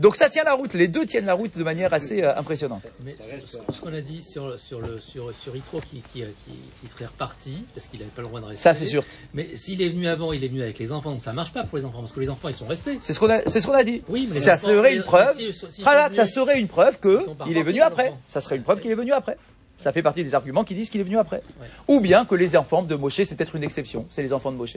Donc 0.00 0.16
ça 0.16 0.28
tient 0.30 0.44
la 0.44 0.54
route, 0.54 0.72
les 0.74 0.88
deux 0.88 1.04
tiennent 1.06 1.26
la 1.26 1.34
route 1.34 1.56
de 1.56 1.62
manière 1.62 1.92
assez 1.92 2.22
euh, 2.22 2.34
impressionnante. 2.36 2.82
Mais 3.04 3.14
ce, 3.20 3.34
ce- 3.72 3.80
qu'on 3.80 3.92
a 3.92 4.00
dit 4.00 4.22
sur, 4.22 4.58
sur, 4.58 4.80
le, 4.80 4.98
sur, 4.98 5.32
sur 5.34 5.54
Yitro 5.54 5.80
qui, 5.80 6.02
qui, 6.12 6.22
qui, 6.22 6.52
qui 6.80 6.88
serait 6.88 7.04
reparti, 7.06 7.64
parce 7.74 7.86
qu'il 7.86 8.00
n'avait 8.00 8.10
pas 8.10 8.22
le 8.22 8.28
droit 8.28 8.40
de 8.40 8.46
rester. 8.46 8.62
Ça, 8.62 8.72
c'est 8.74 8.86
sûr. 8.86 9.04
Mais 9.34 9.56
s'il 9.56 9.82
est 9.82 9.90
venu 9.90 10.08
avant, 10.08 10.32
il 10.32 10.42
est 10.42 10.48
venu 10.48 10.62
avec 10.62 10.78
les 10.78 10.90
enfants, 10.90 11.10
donc 11.10 11.20
ça 11.20 11.32
marche 11.34 11.52
pas 11.52 11.64
pour 11.64 11.76
les 11.78 11.84
enfants, 11.84 12.00
parce 12.00 12.12
que 12.12 12.20
les 12.20 12.30
enfants, 12.30 12.48
ils 12.48 12.54
sont 12.54 12.66
restés. 12.66 12.98
C'est 13.02 13.12
ce 13.12 13.20
qu'on 13.20 13.28
a, 13.30 13.42
c'est 13.46 13.60
ce 13.60 13.66
qu'on 13.66 13.74
a 13.74 13.84
dit. 13.84 14.02
Oui, 14.08 14.26
mais 14.32 14.40
ça 14.40 14.54
enfants- 14.54 14.66
serait 14.68 14.96
une 14.96 15.02
preuve. 15.02 15.34
mais 15.36 15.52
si- 15.52 15.82
ça 16.16 16.24
serait 16.26 16.58
une 16.58 16.68
preuve 16.68 16.98
que 16.98 17.20
Ils 17.20 17.24
sont 17.26 17.34
pas 17.34 17.44
il 17.46 17.56
est 17.58 17.62
venu 17.62 17.80
après. 17.82 18.12
Ça 18.28 18.40
serait 18.40 18.56
une 18.56 18.62
preuve 18.62 18.80
qu'il 18.80 18.90
est 18.90 18.94
venu 18.94 19.12
après. 19.12 19.36
Ça 19.78 19.92
fait 19.92 20.02
partie 20.02 20.24
des 20.24 20.34
arguments 20.34 20.64
qui 20.64 20.74
disent 20.74 20.88
qu'il 20.90 21.00
est 21.02 21.04
venu 21.04 21.18
après. 21.18 21.42
Ouais. 21.60 21.66
Ou 21.88 22.00
bien 22.00 22.24
que 22.24 22.34
les 22.34 22.56
enfants 22.56 22.82
de 22.82 22.94
Moshe, 22.94 23.16
c'est 23.24 23.34
peut-être 23.34 23.56
une 23.56 23.64
exception. 23.64 24.06
C'est 24.10 24.22
les 24.22 24.32
enfants 24.32 24.50
de 24.52 24.56
Moshe. 24.56 24.76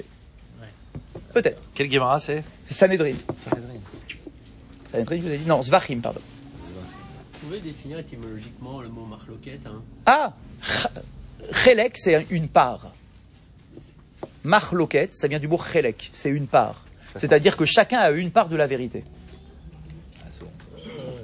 Peut-être. 1.33 1.63
Quelle 1.73 1.91
Gemara 1.91 2.19
c'est? 2.19 2.43
Sanhedrin. 2.69 3.15
Sanhedrin, 3.39 3.73
je 4.93 5.15
vous 5.15 5.27
ai 5.27 5.37
dit. 5.37 5.45
Non, 5.45 5.61
Zvachim, 5.61 5.99
pardon. 5.99 6.21
Vous 6.61 7.47
pouvez 7.47 7.59
définir 7.59 7.99
étymologiquement 7.99 8.81
le 8.81 8.89
mot 8.89 9.05
marloquette 9.05 9.65
hein 9.67 9.81
Ah, 10.05 10.33
Chelek, 11.51 11.97
c'est 11.97 12.25
une 12.29 12.47
part. 12.47 12.93
Marloket, 14.43 15.13
ça 15.13 15.27
vient 15.27 15.39
du 15.39 15.47
mot 15.47 15.57
Chelek, 15.57 16.09
c'est 16.13 16.29
une 16.29 16.47
part. 16.47 16.85
C'est-à-dire 17.15 17.57
que 17.57 17.65
chacun 17.65 17.99
a 17.99 18.11
une 18.11 18.31
part 18.31 18.49
de 18.49 18.55
la 18.55 18.67
vérité. 18.67 19.03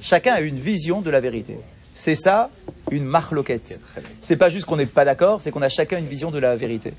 Chacun 0.02 0.34
a 0.34 0.42
une 0.42 0.60
vision 0.60 1.02
de 1.02 1.10
la 1.10 1.20
vérité. 1.20 1.58
C'est 1.96 2.16
ça, 2.16 2.50
une 2.92 3.04
marloquette. 3.04 3.80
C'est 4.22 4.38
pas 4.38 4.50
juste 4.50 4.66
qu'on 4.66 4.78
n'est 4.78 4.86
pas 4.86 5.04
d'accord, 5.04 5.42
c'est 5.42 5.52
qu'on 5.52 5.62
a 5.62 5.70
chacun 5.70 6.00
une 6.00 6.08
vision 6.08 6.32
de 6.32 6.40
la 6.40 6.56
vérité. 6.56 6.94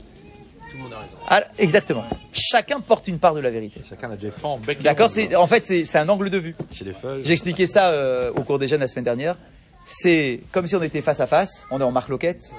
Ah, 1.33 1.45
exactement. 1.59 2.03
Chacun 2.33 2.81
porte 2.81 3.07
une 3.07 3.21
part 3.21 3.35
de 3.35 3.41
la 3.41 3.51
vérité. 3.51 3.81
Chacun 3.89 4.11
a 4.11 4.17
des 4.17 4.33
fends, 4.33 4.59
bec. 4.59 4.83
D'accord 4.83 5.09
c'est, 5.09 5.37
En 5.37 5.47
fait, 5.47 5.65
c'est 5.65 5.85
c'est 5.85 5.99
un 5.99 6.09
angle 6.09 6.29
de 6.29 6.39
vue. 6.39 6.57
Chez 6.73 6.85
les. 6.85 6.93
J'ai 7.23 7.33
expliqué 7.33 7.69
ça 7.69 7.91
euh, 7.91 8.33
au 8.35 8.43
cours 8.43 8.59
des 8.59 8.67
jeunes 8.67 8.81
la 8.81 8.89
semaine 8.89 9.05
dernière. 9.05 9.37
C'est 9.87 10.41
comme 10.51 10.67
si 10.67 10.75
on 10.75 10.83
était 10.83 11.03
face 11.03 11.21
à 11.21 11.29
face, 11.29 11.67
on 11.71 11.81
est 11.81 11.85
en 11.85 11.93
marloquette, 11.93 12.53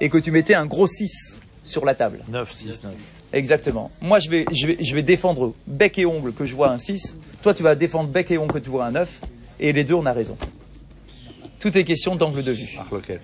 et 0.00 0.08
que 0.08 0.16
tu 0.16 0.30
mettais 0.30 0.54
un 0.54 0.64
gros 0.64 0.86
6 0.86 1.40
sur 1.62 1.84
la 1.84 1.94
table. 1.94 2.20
9, 2.28 2.52
6, 2.52 2.80
9. 2.82 2.94
Exactement. 3.34 3.90
Moi, 4.00 4.18
je 4.18 4.30
vais, 4.30 4.46
je 4.50 4.66
vais, 4.66 4.78
je 4.82 4.94
vais 4.94 5.02
défendre 5.02 5.54
bec 5.66 5.98
et 5.98 6.06
ongle 6.06 6.32
que 6.32 6.46
je 6.46 6.54
vois 6.54 6.70
un 6.70 6.78
6. 6.78 7.18
Toi, 7.42 7.52
tu 7.52 7.62
vas 7.62 7.74
défendre 7.74 8.08
bec 8.08 8.30
et 8.30 8.38
ongle 8.38 8.54
que 8.54 8.58
tu 8.58 8.70
vois 8.70 8.86
un 8.86 8.92
9. 8.92 9.20
Et 9.60 9.72
les 9.72 9.84
deux, 9.84 9.94
on 9.94 10.06
a 10.06 10.12
raison. 10.12 10.38
Tout 11.60 11.76
est 11.76 11.84
question 11.84 12.16
d'angle 12.16 12.42
de 12.42 12.52
vue. 12.52 12.76
Marloquette. 12.76 13.20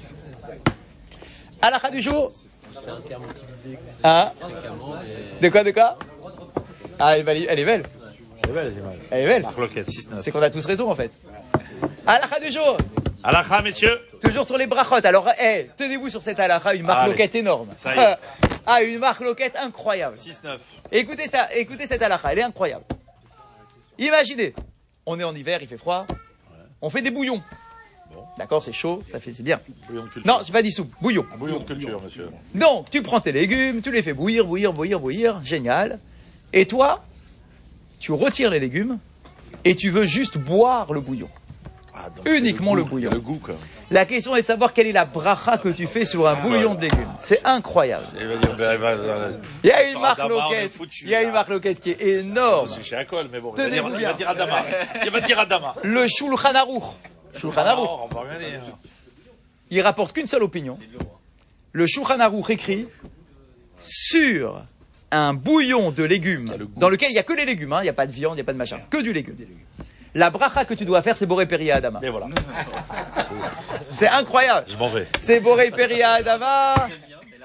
À 1.62 1.70
la 1.70 1.78
fin 1.78 1.90
du 1.90 2.02
jour. 2.02 2.30
C'est 2.84 2.90
un 2.90 3.00
terme 3.00 3.22
utilisé 3.24 3.78
Hein 4.02 4.32
fréquemment, 4.38 4.94
mais 5.02 5.40
De 5.40 5.52
quoi, 5.52 5.64
de 5.64 5.70
quoi 5.70 5.98
Ah, 6.98 7.14
elle 7.14 7.20
est 7.20 7.24
belle. 7.24 7.46
Elle 7.48 7.58
est 7.58 7.64
belle. 7.64 7.84
Elle 9.10 9.22
est 9.22 9.26
belle. 9.26 9.42
Marloquette, 9.42 9.88
6, 9.88 10.10
9. 10.10 10.20
C'est 10.22 10.30
qu'on 10.32 10.42
a 10.42 10.50
tous 10.50 10.66
raison, 10.66 10.90
en 10.90 10.94
fait. 10.94 11.10
À 12.06 12.18
la 12.18 12.26
fin 12.26 12.40
du 12.40 12.50
jour. 12.50 12.76
Alakha, 13.22 13.62
messieurs. 13.62 14.00
Toujours 14.20 14.44
sur 14.44 14.58
les 14.58 14.66
brachot. 14.66 15.04
Alors, 15.04 15.28
eh, 15.40 15.70
tenez-vous 15.76 16.10
sur 16.10 16.22
cette 16.22 16.40
halakha, 16.40 16.74
une 16.74 16.82
marloquette 16.82 17.34
énorme. 17.36 17.70
Ça 17.76 17.94
y 17.94 17.98
est. 17.98 18.16
ah, 18.66 18.82
une 18.82 18.98
marloquette 18.98 19.56
incroyable. 19.56 20.16
6, 20.16 20.40
9. 20.42 20.60
Écoutez 20.90 21.28
ça, 21.28 21.48
écoutez 21.54 21.86
cette 21.86 22.02
halakha, 22.02 22.32
elle 22.32 22.40
est 22.40 22.42
incroyable. 22.42 22.84
Imaginez, 23.98 24.54
on 25.06 25.18
est 25.20 25.24
en 25.24 25.34
hiver, 25.34 25.58
il 25.62 25.68
fait 25.68 25.76
froid, 25.76 26.06
on 26.80 26.90
fait 26.90 27.02
des 27.02 27.10
bouillons. 27.12 27.40
D'accord, 28.38 28.62
c'est 28.62 28.72
chaud, 28.72 29.02
ça 29.04 29.20
fait, 29.20 29.32
c'est 29.32 29.42
bien. 29.42 29.60
Bouillon 29.88 30.04
de 30.04 30.08
culture. 30.08 30.32
Non, 30.32 30.40
j'ai 30.44 30.52
pas 30.52 30.62
dit 30.62 30.72
soupe, 30.72 30.90
bouillon. 31.02 31.26
Un 31.34 31.36
bouillon 31.36 31.58
de 31.58 31.64
culture, 31.64 32.00
monsieur. 32.02 32.30
Donc, 32.54 32.88
tu 32.90 33.02
prends 33.02 33.20
tes 33.20 33.32
légumes, 33.32 33.82
tu 33.82 33.92
les 33.92 34.02
fais 34.02 34.14
bouillir, 34.14 34.46
bouillir, 34.46 34.72
bouillir, 34.72 35.00
bouillir, 35.00 35.44
génial. 35.44 35.98
Et 36.52 36.66
toi, 36.66 37.04
tu 38.00 38.12
retires 38.12 38.50
les 38.50 38.58
légumes 38.60 38.98
et 39.64 39.76
tu 39.76 39.90
veux 39.90 40.04
juste 40.04 40.38
boire 40.38 40.92
le 40.92 41.00
bouillon. 41.00 41.28
Ah, 41.94 42.08
donc, 42.08 42.26
Uniquement 42.26 42.74
le 42.74 42.84
goût, 42.84 42.90
bouillon. 42.92 43.10
Le 43.10 43.20
goût, 43.20 43.36
quoi. 43.36 43.54
La 43.90 44.06
question 44.06 44.34
est 44.34 44.40
de 44.40 44.46
savoir 44.46 44.72
quelle 44.72 44.86
est 44.86 44.92
la 44.92 45.04
bracha 45.04 45.58
que 45.58 45.68
tu 45.68 45.86
fais 45.86 46.06
sur 46.06 46.26
un 46.26 46.34
bouillon 46.36 46.74
de 46.74 46.80
légumes. 46.80 47.12
C'est 47.18 47.46
incroyable. 47.46 48.06
Il 48.18 48.26
va 48.26 48.36
dire, 48.36 48.56
ben, 48.56 48.80
ben, 48.80 48.96
ben, 48.96 49.40
Il 49.62 49.68
y 49.68 49.72
a 49.72 49.90
une 49.90 50.00
marque 50.00 50.26
loquette. 50.26 50.78
Il 51.02 51.08
y 51.10 51.14
a 51.14 51.22
une 51.22 51.32
marque 51.32 51.48
loquette 51.48 51.80
qui 51.80 51.90
est 51.90 52.00
énorme. 52.00 52.66
C'est 52.68 52.82
chez 52.82 52.96
Acol, 52.96 53.28
mais 53.30 53.40
bon. 53.40 53.52
Il 53.58 53.62
va, 53.62 53.68
dire, 53.68 53.84
il 53.94 54.04
va 54.06 54.12
dire 54.14 54.28
Adama. 54.30 54.64
Il 55.04 55.10
va 55.10 55.20
dire 55.20 55.38
Adama. 55.38 55.74
Le 55.84 56.06
Shulchan 56.08 56.54
Aruch. 56.54 56.84
Shulchan 57.36 57.66
Aruch. 57.66 57.84
Non, 57.84 58.08
on 58.10 58.14
va 58.14 58.20
rien 58.22 58.38
dire. 58.38 58.60
il 59.70 59.80
rapporte 59.80 60.12
qu'une 60.14 60.26
seule 60.26 60.42
opinion. 60.42 60.78
Le 61.72 61.86
Shulchan 61.86 62.20
Aruch 62.20 62.50
écrit 62.50 62.88
sur 63.78 64.62
un 65.10 65.34
bouillon 65.34 65.90
de 65.90 66.04
légumes 66.04 66.54
le 66.58 66.66
dans 66.76 66.88
lequel 66.88 67.10
il 67.10 67.14
n'y 67.14 67.18
a 67.18 67.22
que 67.22 67.34
les 67.34 67.44
légumes, 67.44 67.72
hein, 67.72 67.80
il 67.80 67.84
n'y 67.84 67.88
a 67.88 67.94
pas 67.94 68.06
de 68.06 68.12
viande, 68.12 68.34
il 68.34 68.36
n'y 68.36 68.42
a 68.42 68.44
pas 68.44 68.52
de 68.52 68.58
machin, 68.58 68.80
que 68.90 68.98
du 68.98 69.12
légume. 69.12 69.36
La 70.14 70.30
bracha 70.30 70.64
que 70.64 70.74
tu 70.74 70.84
dois 70.84 71.00
faire, 71.00 71.16
c'est 71.16 71.26
Boré 71.26 71.46
Peria 71.46 71.76
Adama. 71.76 72.00
Et 72.02 72.10
voilà. 72.10 72.26
C'est 73.92 74.08
incroyable. 74.08 74.66
Je 74.68 74.76
m'en 74.76 74.88
vais. 74.88 75.06
C'est 75.18 75.40
Boré 75.40 75.70
Peria 75.70 76.12
Adama. 76.12 76.74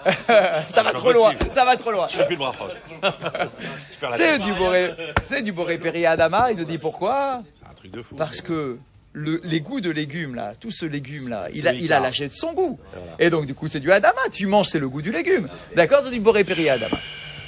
ça 0.67 0.83
va 0.83 0.91
trop 0.91 1.11
loin. 1.11 1.33
Ça 1.51 1.65
va 1.65 1.75
trop 1.77 1.91
loin. 1.91 2.07
Je 2.09 2.17
fais 2.17 2.25
plus 2.25 2.35
bras 2.35 2.53
C'est 4.17 4.39
du 4.39 4.53
Boré, 4.53 4.91
c'est 5.23 5.41
du 5.41 5.51
Boré 5.51 6.05
Adama. 6.05 6.51
Il 6.51 6.57
se 6.57 6.63
dit 6.63 6.77
pourquoi? 6.77 7.41
C'est 7.53 7.69
un 7.69 7.73
truc 7.73 7.91
de 7.91 8.01
fou. 8.01 8.15
Parce 8.15 8.41
que 8.41 8.77
le, 9.17 9.41
les 9.43 9.61
goûts 9.61 9.81
de 9.81 9.89
légumes 9.89 10.35
là, 10.35 10.53
tout 10.59 10.69
ce 10.71 10.85
légume 10.85 11.27
là, 11.27 11.47
il 11.53 11.67
a, 11.67 11.73
il 11.73 11.91
a 11.91 11.99
lâché 11.99 12.27
de 12.27 12.33
son 12.33 12.53
goût. 12.53 12.79
Et 13.19 13.29
donc 13.29 13.45
du 13.47 13.53
coup 13.55 13.67
c'est 13.67 13.79
du 13.79 13.91
Adama. 13.91 14.21
Tu 14.31 14.45
manges, 14.45 14.67
c'est 14.69 14.79
le 14.79 14.87
goût 14.87 15.01
du 15.01 15.11
légume. 15.11 15.49
D'accord, 15.75 16.01
c'est 16.03 16.11
du 16.11 16.19
Boré 16.19 16.43
Peria 16.43 16.73
Adama. 16.73 16.97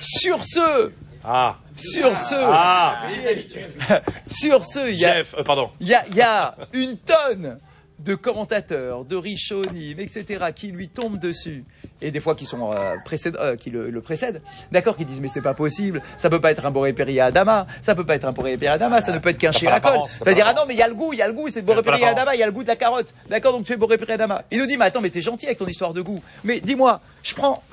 Sur 0.01 0.43
ce, 0.43 0.91
Ah. 1.23 1.57
sur 1.75 2.17
ce, 2.17 2.35
Ah. 2.35 3.03
sur 4.27 4.65
ce, 4.65 4.89
il 4.89 4.97
y 4.97 5.05
a, 5.05 5.13
Chef, 5.17 5.35
euh, 5.37 5.43
pardon. 5.43 5.69
il 5.79 5.87
y 5.87 5.93
a, 5.93 6.03
il 6.09 6.15
y 6.15 6.21
a 6.21 6.55
une 6.73 6.97
tonne 6.97 7.59
de 7.99 8.15
commentateurs, 8.15 9.03
de 9.03 9.15
Rishonim, 9.15 9.99
etc., 9.99 10.45
qui 10.55 10.67
lui 10.67 10.87
tombent 10.87 11.19
dessus, 11.19 11.65
et 12.01 12.11
des 12.11 12.19
fois 12.19 12.35
qui 12.35 12.45
sont 12.45 12.71
euh, 12.71 12.95
euh, 13.25 13.55
qui 13.57 13.69
le, 13.69 13.89
le 13.89 14.01
précèdent, 14.01 14.41
d'accord, 14.71 14.95
qui 14.95 15.05
disent 15.05 15.19
mais 15.19 15.27
c'est 15.27 15.41
pas 15.41 15.53
possible, 15.53 16.01
ça 16.17 16.29
peut 16.29 16.39
pas 16.39 16.51
être 16.51 16.65
un 16.65 16.71
Boré 16.71 16.93
Peria 16.93 17.25
Adama, 17.25 17.67
ça 17.81 17.95
peut 17.95 18.05
pas 18.05 18.15
être 18.15 18.25
un 18.25 18.31
Boré 18.31 18.55
Peria 18.57 18.73
Adama, 18.73 19.01
ça 19.01 19.11
ne 19.11 19.19
peut 19.19 19.29
être 19.29 19.37
qu'un 19.37 19.51
pas 19.51 20.05
C'est-à-dire 20.07 20.45
ah 20.47 20.53
non 20.53 20.61
mais 20.67 20.75
il 20.75 20.77
y 20.77 20.81
a 20.81 20.87
le 20.87 20.95
goût, 20.95 21.11
il 21.13 21.19
y 21.19 21.21
a 21.21 21.27
le 21.27 21.33
goût, 21.33 21.49
c'est 21.49 21.61
Boré 21.61 21.77
l'apparence. 21.77 22.03
Adama, 22.03 22.35
il 22.35 22.39
y 22.39 22.43
a 22.43 22.45
le 22.45 22.51
goût 22.51 22.63
de 22.63 22.69
la 22.69 22.75
carotte, 22.77 23.13
d'accord, 23.29 23.51
donc 23.51 23.63
tu 23.63 23.73
fais 23.73 23.77
Boré 23.77 23.97
Peria 23.97 24.15
Adama. 24.15 24.43
Il 24.51 24.59
nous 24.59 24.65
dit 24.65 24.77
mais 24.77 24.85
attends 24.85 25.01
mais 25.01 25.09
t'es 25.09 25.21
gentil 25.21 25.45
avec 25.45 25.57
ton 25.57 25.67
histoire 25.67 25.93
de 25.93 26.01
goût, 26.01 26.21
mais 26.43 26.61
dis-moi, 26.61 27.01
je 27.23 27.33
prends, 27.35 27.63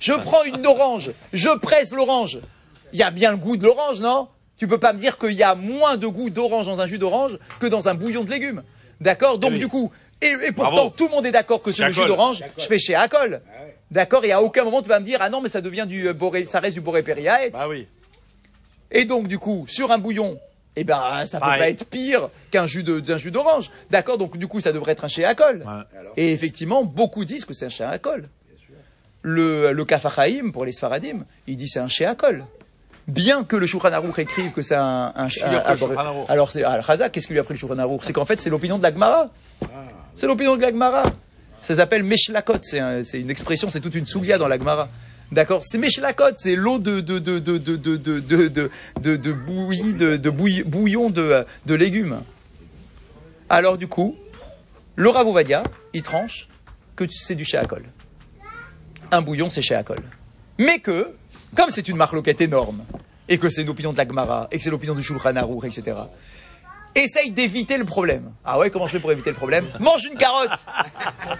je 0.00 0.12
prends 0.12 0.44
une 0.44 0.66
orange, 0.66 1.12
je 1.32 1.56
presse 1.58 1.92
l'orange, 1.92 2.40
il 2.92 2.98
y 2.98 3.02
a 3.02 3.10
bien 3.10 3.30
le 3.30 3.38
goût 3.38 3.56
de 3.56 3.64
l'orange, 3.64 4.00
non? 4.00 4.28
Tu 4.58 4.66
peux 4.66 4.78
pas 4.78 4.92
me 4.94 4.98
dire 4.98 5.18
qu'il 5.18 5.32
y 5.32 5.42
a 5.42 5.54
moins 5.54 5.96
de 5.96 6.06
goût 6.06 6.30
d'orange 6.30 6.66
dans 6.66 6.80
un 6.80 6.86
jus 6.86 6.98
d'orange 6.98 7.38
que 7.58 7.66
dans 7.66 7.88
un 7.88 7.94
bouillon 7.94 8.24
de 8.24 8.30
légumes. 8.30 8.62
D'accord 9.00 9.38
Donc 9.38 9.52
oui. 9.52 9.58
du 9.58 9.68
coup, 9.68 9.90
et, 10.22 10.28
et 10.46 10.52
pourtant 10.52 10.70
Bravo. 10.72 10.90
tout 10.96 11.06
le 11.06 11.10
monde 11.12 11.26
est 11.26 11.32
d'accord 11.32 11.62
que 11.62 11.70
c'est 11.72 11.82
Chez 11.82 11.88
le 11.88 11.92
jus 11.94 12.06
d'orange, 12.06 12.42
je 12.56 12.64
fais 12.66 12.78
chez 12.78 12.94
Acol. 12.94 13.40
D'accord 13.90 14.24
Et 14.24 14.32
à 14.32 14.42
aucun 14.42 14.64
moment 14.64 14.82
tu 14.82 14.88
vas 14.88 14.98
me 15.00 15.04
dire 15.04 15.18
ah 15.20 15.28
non 15.30 15.40
mais 15.40 15.48
ça 15.48 15.60
devient 15.60 15.84
du 15.86 16.08
euh, 16.08 16.12
boré, 16.12 16.44
ça 16.44 16.60
reste 16.60 16.74
du 16.74 16.80
boré 16.80 17.02
Peria. 17.02 17.38
Bah 17.52 17.68
oui. 17.68 17.86
Et 18.90 19.04
donc 19.04 19.28
du 19.28 19.38
coup, 19.38 19.66
sur 19.68 19.90
un 19.92 19.98
bouillon, 19.98 20.38
eh 20.76 20.84
ben 20.84 21.24
ça 21.26 21.38
peut 21.38 21.44
Pareil. 21.46 21.60
pas 21.60 21.68
être 21.70 21.84
pire 21.86 22.28
qu'un 22.50 22.66
jus 22.66 22.82
de 22.82 23.00
d'un 23.00 23.16
jus 23.18 23.30
d'orange. 23.30 23.70
D'accord 23.90 24.16
Donc 24.18 24.36
du 24.38 24.46
coup, 24.48 24.60
ça 24.60 24.72
devrait 24.72 24.92
être 24.92 25.04
un 25.04 25.08
chez 25.08 25.24
Acol. 25.24 25.64
Ouais. 25.66 26.02
Et 26.16 26.32
effectivement, 26.32 26.84
beaucoup 26.84 27.24
disent 27.24 27.44
que 27.44 27.52
c'est 27.54 27.66
un 27.66 27.68
chez 27.70 27.84
Acol. 27.84 28.28
Le 29.22 29.72
le 29.72 29.84
Kafachaim 29.84 30.50
pour 30.52 30.64
les 30.64 30.72
Sfaradim, 30.72 31.24
il 31.46 31.56
dit 31.56 31.68
c'est 31.68 31.80
un 31.80 31.88
chez 31.88 32.06
Acol. 32.06 32.44
Bien 33.08 33.44
que 33.44 33.54
le 33.56 33.66
Shulchan 33.66 33.92
Aruch 33.92 34.18
écrive 34.18 34.50
que 34.52 34.62
c'est 34.62 34.74
un, 34.74 35.12
un, 35.14 35.28
alors 36.28 36.50
c'est 36.50 36.64
al 36.64 36.82
Khazak, 36.84 37.12
qu'est-ce 37.12 37.26
qu'il 37.26 37.34
lui 37.34 37.40
a 37.40 37.44
pris 37.44 37.54
le 37.54 37.58
Shulchan 37.60 37.78
Aruch 37.78 38.00
C'est 38.02 38.12
qu'en 38.12 38.24
fait 38.24 38.40
c'est 38.40 38.50
l'opinion 38.50 38.78
de 38.78 38.82
la 38.82 38.92
Gemara. 38.92 39.28
C'est 40.14 40.26
l'opinion 40.26 40.56
de 40.56 40.62
la 40.62 40.70
Gemara. 40.70 41.04
Ça 41.60 41.74
s'appelle 41.76 42.02
Meshlakot, 42.02 42.58
c'est 42.62 42.80
un- 42.80 43.04
c'est 43.04 43.20
une 43.20 43.30
expression, 43.30 43.70
c'est 43.70 43.80
toute 43.80 43.94
une 43.94 44.06
soulia 44.06 44.38
dans 44.38 44.48
la 44.48 44.58
Gemara. 44.58 44.88
D'accord 45.32 45.62
C'est 45.64 45.78
Meshlakot, 45.78 46.34
c'est 46.36 46.56
l'eau 46.56 46.78
de, 46.78 47.00
de, 47.00 47.18
de, 47.18 47.38
de, 47.38 47.58
de, 47.58 47.76
de, 47.76 47.96
de, 47.96 48.18
de, 48.20 48.48
de, 48.48 48.70
de, 49.00 49.16
de 49.16 49.32
bouillie, 49.32 49.94
de, 49.94 50.30
bouillon 50.30 51.10
de, 51.10 51.44
de 51.66 51.74
légumes. 51.74 52.20
Alors 53.48 53.78
du 53.78 53.86
coup, 53.88 54.16
le 54.96 55.08
Rav 55.10 55.26
Ovadia, 55.28 55.62
il 55.94 56.02
tranche 56.02 56.48
que 56.96 57.04
c'est 57.08 57.34
du 57.36 57.44
Sheakol. 57.44 57.84
Un 59.12 59.22
bouillon, 59.22 59.48
c'est 59.50 59.62
Sheakol. 59.62 59.98
Mais 60.58 60.78
que, 60.78 61.14
comme 61.54 61.70
c'est 61.70 61.88
une 61.88 61.96
marloquette 61.96 62.40
énorme, 62.40 62.84
et 63.28 63.38
que 63.38 63.48
c'est 63.48 63.62
une 63.62 63.68
opinion 63.70 63.92
de 63.92 63.98
la 63.98 64.06
Gemara, 64.06 64.48
et 64.50 64.58
que 64.58 64.62
c'est 64.62 64.70
l'opinion 64.70 64.94
du 64.94 65.02
Shulchan 65.02 65.36
Aruch, 65.36 65.64
etc., 65.64 65.96
essaye 66.94 67.30
d'éviter 67.30 67.76
le 67.76 67.84
problème. 67.84 68.32
Ah 68.44 68.58
ouais, 68.58 68.70
comment 68.70 68.86
je 68.86 68.92
fais 68.92 69.00
pour 69.00 69.12
éviter 69.12 69.30
le 69.30 69.36
problème? 69.36 69.66
Mange 69.80 70.04
une 70.06 70.16
carotte 70.16 70.64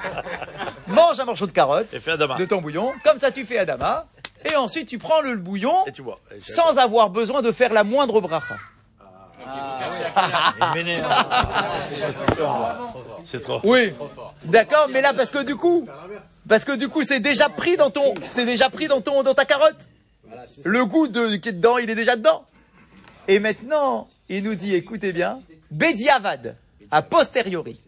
Mange 0.88 1.18
un 1.18 1.24
morceau 1.24 1.46
de 1.46 1.52
carotte 1.52 1.94
Et 1.94 2.00
fais 2.00 2.10
Adama. 2.12 2.36
de 2.36 2.44
ton 2.44 2.60
bouillon, 2.60 2.92
comme 3.02 3.18
ça 3.18 3.30
tu 3.30 3.46
fais 3.46 3.56
Adama, 3.58 4.06
et 4.44 4.54
ensuite 4.56 4.86
tu 4.88 4.98
prends 4.98 5.20
le 5.22 5.36
bouillon 5.36 5.86
Et 5.86 5.92
tu. 5.92 6.02
Et 6.30 6.38
tu- 6.40 6.52
sans 6.52 6.76
avoir 6.78 7.08
besoin 7.10 7.40
de 7.42 7.52
faire 7.52 7.72
la 7.72 7.84
moindre 7.84 8.20
bracha. 8.20 8.54
M'énerve. 10.74 11.10
C'est 13.24 13.40
trop. 13.40 13.60
Oui, 13.64 13.92
d'accord, 14.44 14.88
mais 14.92 15.00
là 15.00 15.12
parce 15.14 15.30
que 15.30 15.42
du 15.42 15.56
coup, 15.56 15.86
parce 16.48 16.64
que 16.64 16.76
du 16.76 16.88
coup 16.88 17.02
c'est 17.02 17.20
déjà 17.20 17.48
pris 17.48 17.76
dans 17.76 17.90
ton, 17.90 18.12
c'est 18.30 18.44
déjà 18.44 18.68
pris 18.70 18.88
dans 18.88 19.00
ton, 19.00 19.22
dans 19.22 19.34
ta 19.34 19.44
carotte? 19.44 19.88
Le 20.64 20.84
goût 20.84 21.08
de 21.08 21.36
qui 21.36 21.50
est 21.50 21.52
dedans, 21.52 21.78
il 21.78 21.90
est 21.90 21.94
déjà 21.94 22.16
dedans. 22.16 22.44
Et 23.28 23.38
maintenant, 23.38 24.08
il 24.28 24.44
nous 24.44 24.54
dit, 24.54 24.74
écoutez 24.74 25.12
bien, 25.12 25.40
Bediavad, 25.70 26.56
a 26.90 27.02
posteriori, 27.02 27.78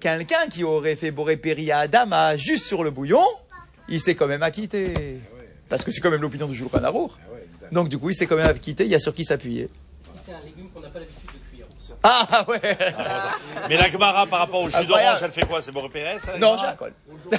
quelqu'un 0.00 0.46
qui 0.50 0.64
aurait 0.64 0.96
fait 0.96 1.10
Boré 1.10 1.36
Peria 1.36 1.80
Adama 1.80 2.36
juste 2.36 2.66
sur 2.66 2.84
le 2.84 2.90
bouillon, 2.90 3.24
il 3.88 4.00
s'est 4.00 4.14
quand 4.14 4.26
même 4.26 4.42
acquitté. 4.42 4.92
Parce 5.68 5.84
que 5.84 5.90
c'est 5.90 6.00
quand 6.00 6.10
même 6.10 6.20
l'opinion 6.20 6.46
du 6.46 6.56
Shulchan 6.56 6.84
Aruch. 6.84 7.12
Donc 7.70 7.88
du 7.88 7.98
coup, 7.98 8.10
il 8.10 8.14
s'est 8.14 8.26
quand 8.26 8.36
même 8.36 8.46
acquitté, 8.46 8.84
il 8.84 8.90
y 8.90 8.94
a 8.94 8.98
sur 8.98 9.14
qui 9.14 9.24
s'appuyer. 9.24 9.68
Si 10.04 10.10
c'est 10.26 10.32
un 10.32 10.40
légume 10.40 10.68
qu'on 10.74 10.80
n'a 10.80 10.88
pas 10.88 10.98
l'habitude 10.98 11.21
de 11.21 11.21
cuire. 11.21 11.21
Ah 12.02 12.44
ouais. 12.48 12.60
Mais 13.68 13.76
la 13.76 13.88
Gemara 13.90 14.26
par 14.26 14.40
rapport 14.40 14.62
au 14.62 14.68
jus 14.68 14.84
d'orange, 14.86 15.18
elle 15.22 15.30
fait 15.30 15.46
quoi? 15.46 15.62
C'est 15.62 15.72
Boré 15.72 15.88
Pérez 15.88 16.18
ça, 16.18 16.36
Non, 16.38 16.56
Jacob. 16.58 16.92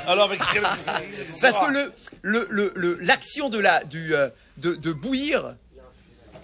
Alors, 0.07 0.25
avec 0.25 0.39
Parce 0.39 1.57
que 1.57 1.71
le, 1.71 1.93
le, 2.21 2.47
le, 2.49 2.71
le- 2.75 2.97
l'action 3.01 3.49
de 3.49 3.59
la, 3.59 3.83
du, 3.83 4.15
euh, 4.15 4.29
de, 4.57 4.75
de 4.75 4.91
bouillir, 4.93 5.55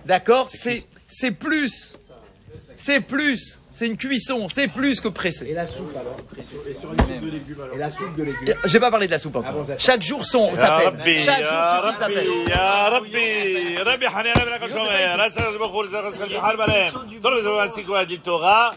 d'accord, 0.06 0.50
c'est, 0.50 0.86
c'est 1.08 1.32
plus, 1.32 1.94
c'est 2.80 3.02
plus. 3.02 3.60
C'est 3.70 3.88
une 3.88 3.98
cuisson. 3.98 4.48
C'est 4.48 4.70
plus 4.70 5.02
que 5.02 5.10
pressé. 5.10 5.46
Et 5.48 5.54
la 5.54 5.68
soupe 5.68 5.94
alors 5.96 6.16
Et 6.40 6.74
sur 6.74 6.92
une 6.94 7.00
soupe 7.00 7.20
de 7.26 7.30
légumes 7.30 7.62
alors 7.62 7.76
Et 7.76 7.78
la 7.78 7.92
soupe 7.92 8.16
de 8.16 8.24
légumes 8.24 8.56
J'ai 8.66 8.80
pas 8.80 8.90
parlé 8.90 9.06
de 9.08 9.12
la 9.12 9.20
soupe 9.20 9.36
encore. 9.36 9.66
Chaque 9.78 10.02
jour 10.02 10.26
son 10.26 10.56
s'appelle. 10.56 11.20
Chaque 11.20 11.40
jour 11.44 11.94
son 11.94 12.00
s'appelle. 12.00 12.28
Ya 12.48 12.90
Rabbi, 12.90 13.76
Rabbi 13.78 14.06
Hanan 14.06 14.34
ben 14.34 14.60
Kashomir, 14.60 15.18
Rasal 15.18 15.58
Bakhor, 15.60 15.86
Zakhaskal 15.92 16.30
Bihar 16.30 16.56
Balem. 16.58 16.94
Tolbe 17.22 17.44
Zawan 17.44 17.72
Sikwa 17.72 18.06
Torah. 18.24 18.72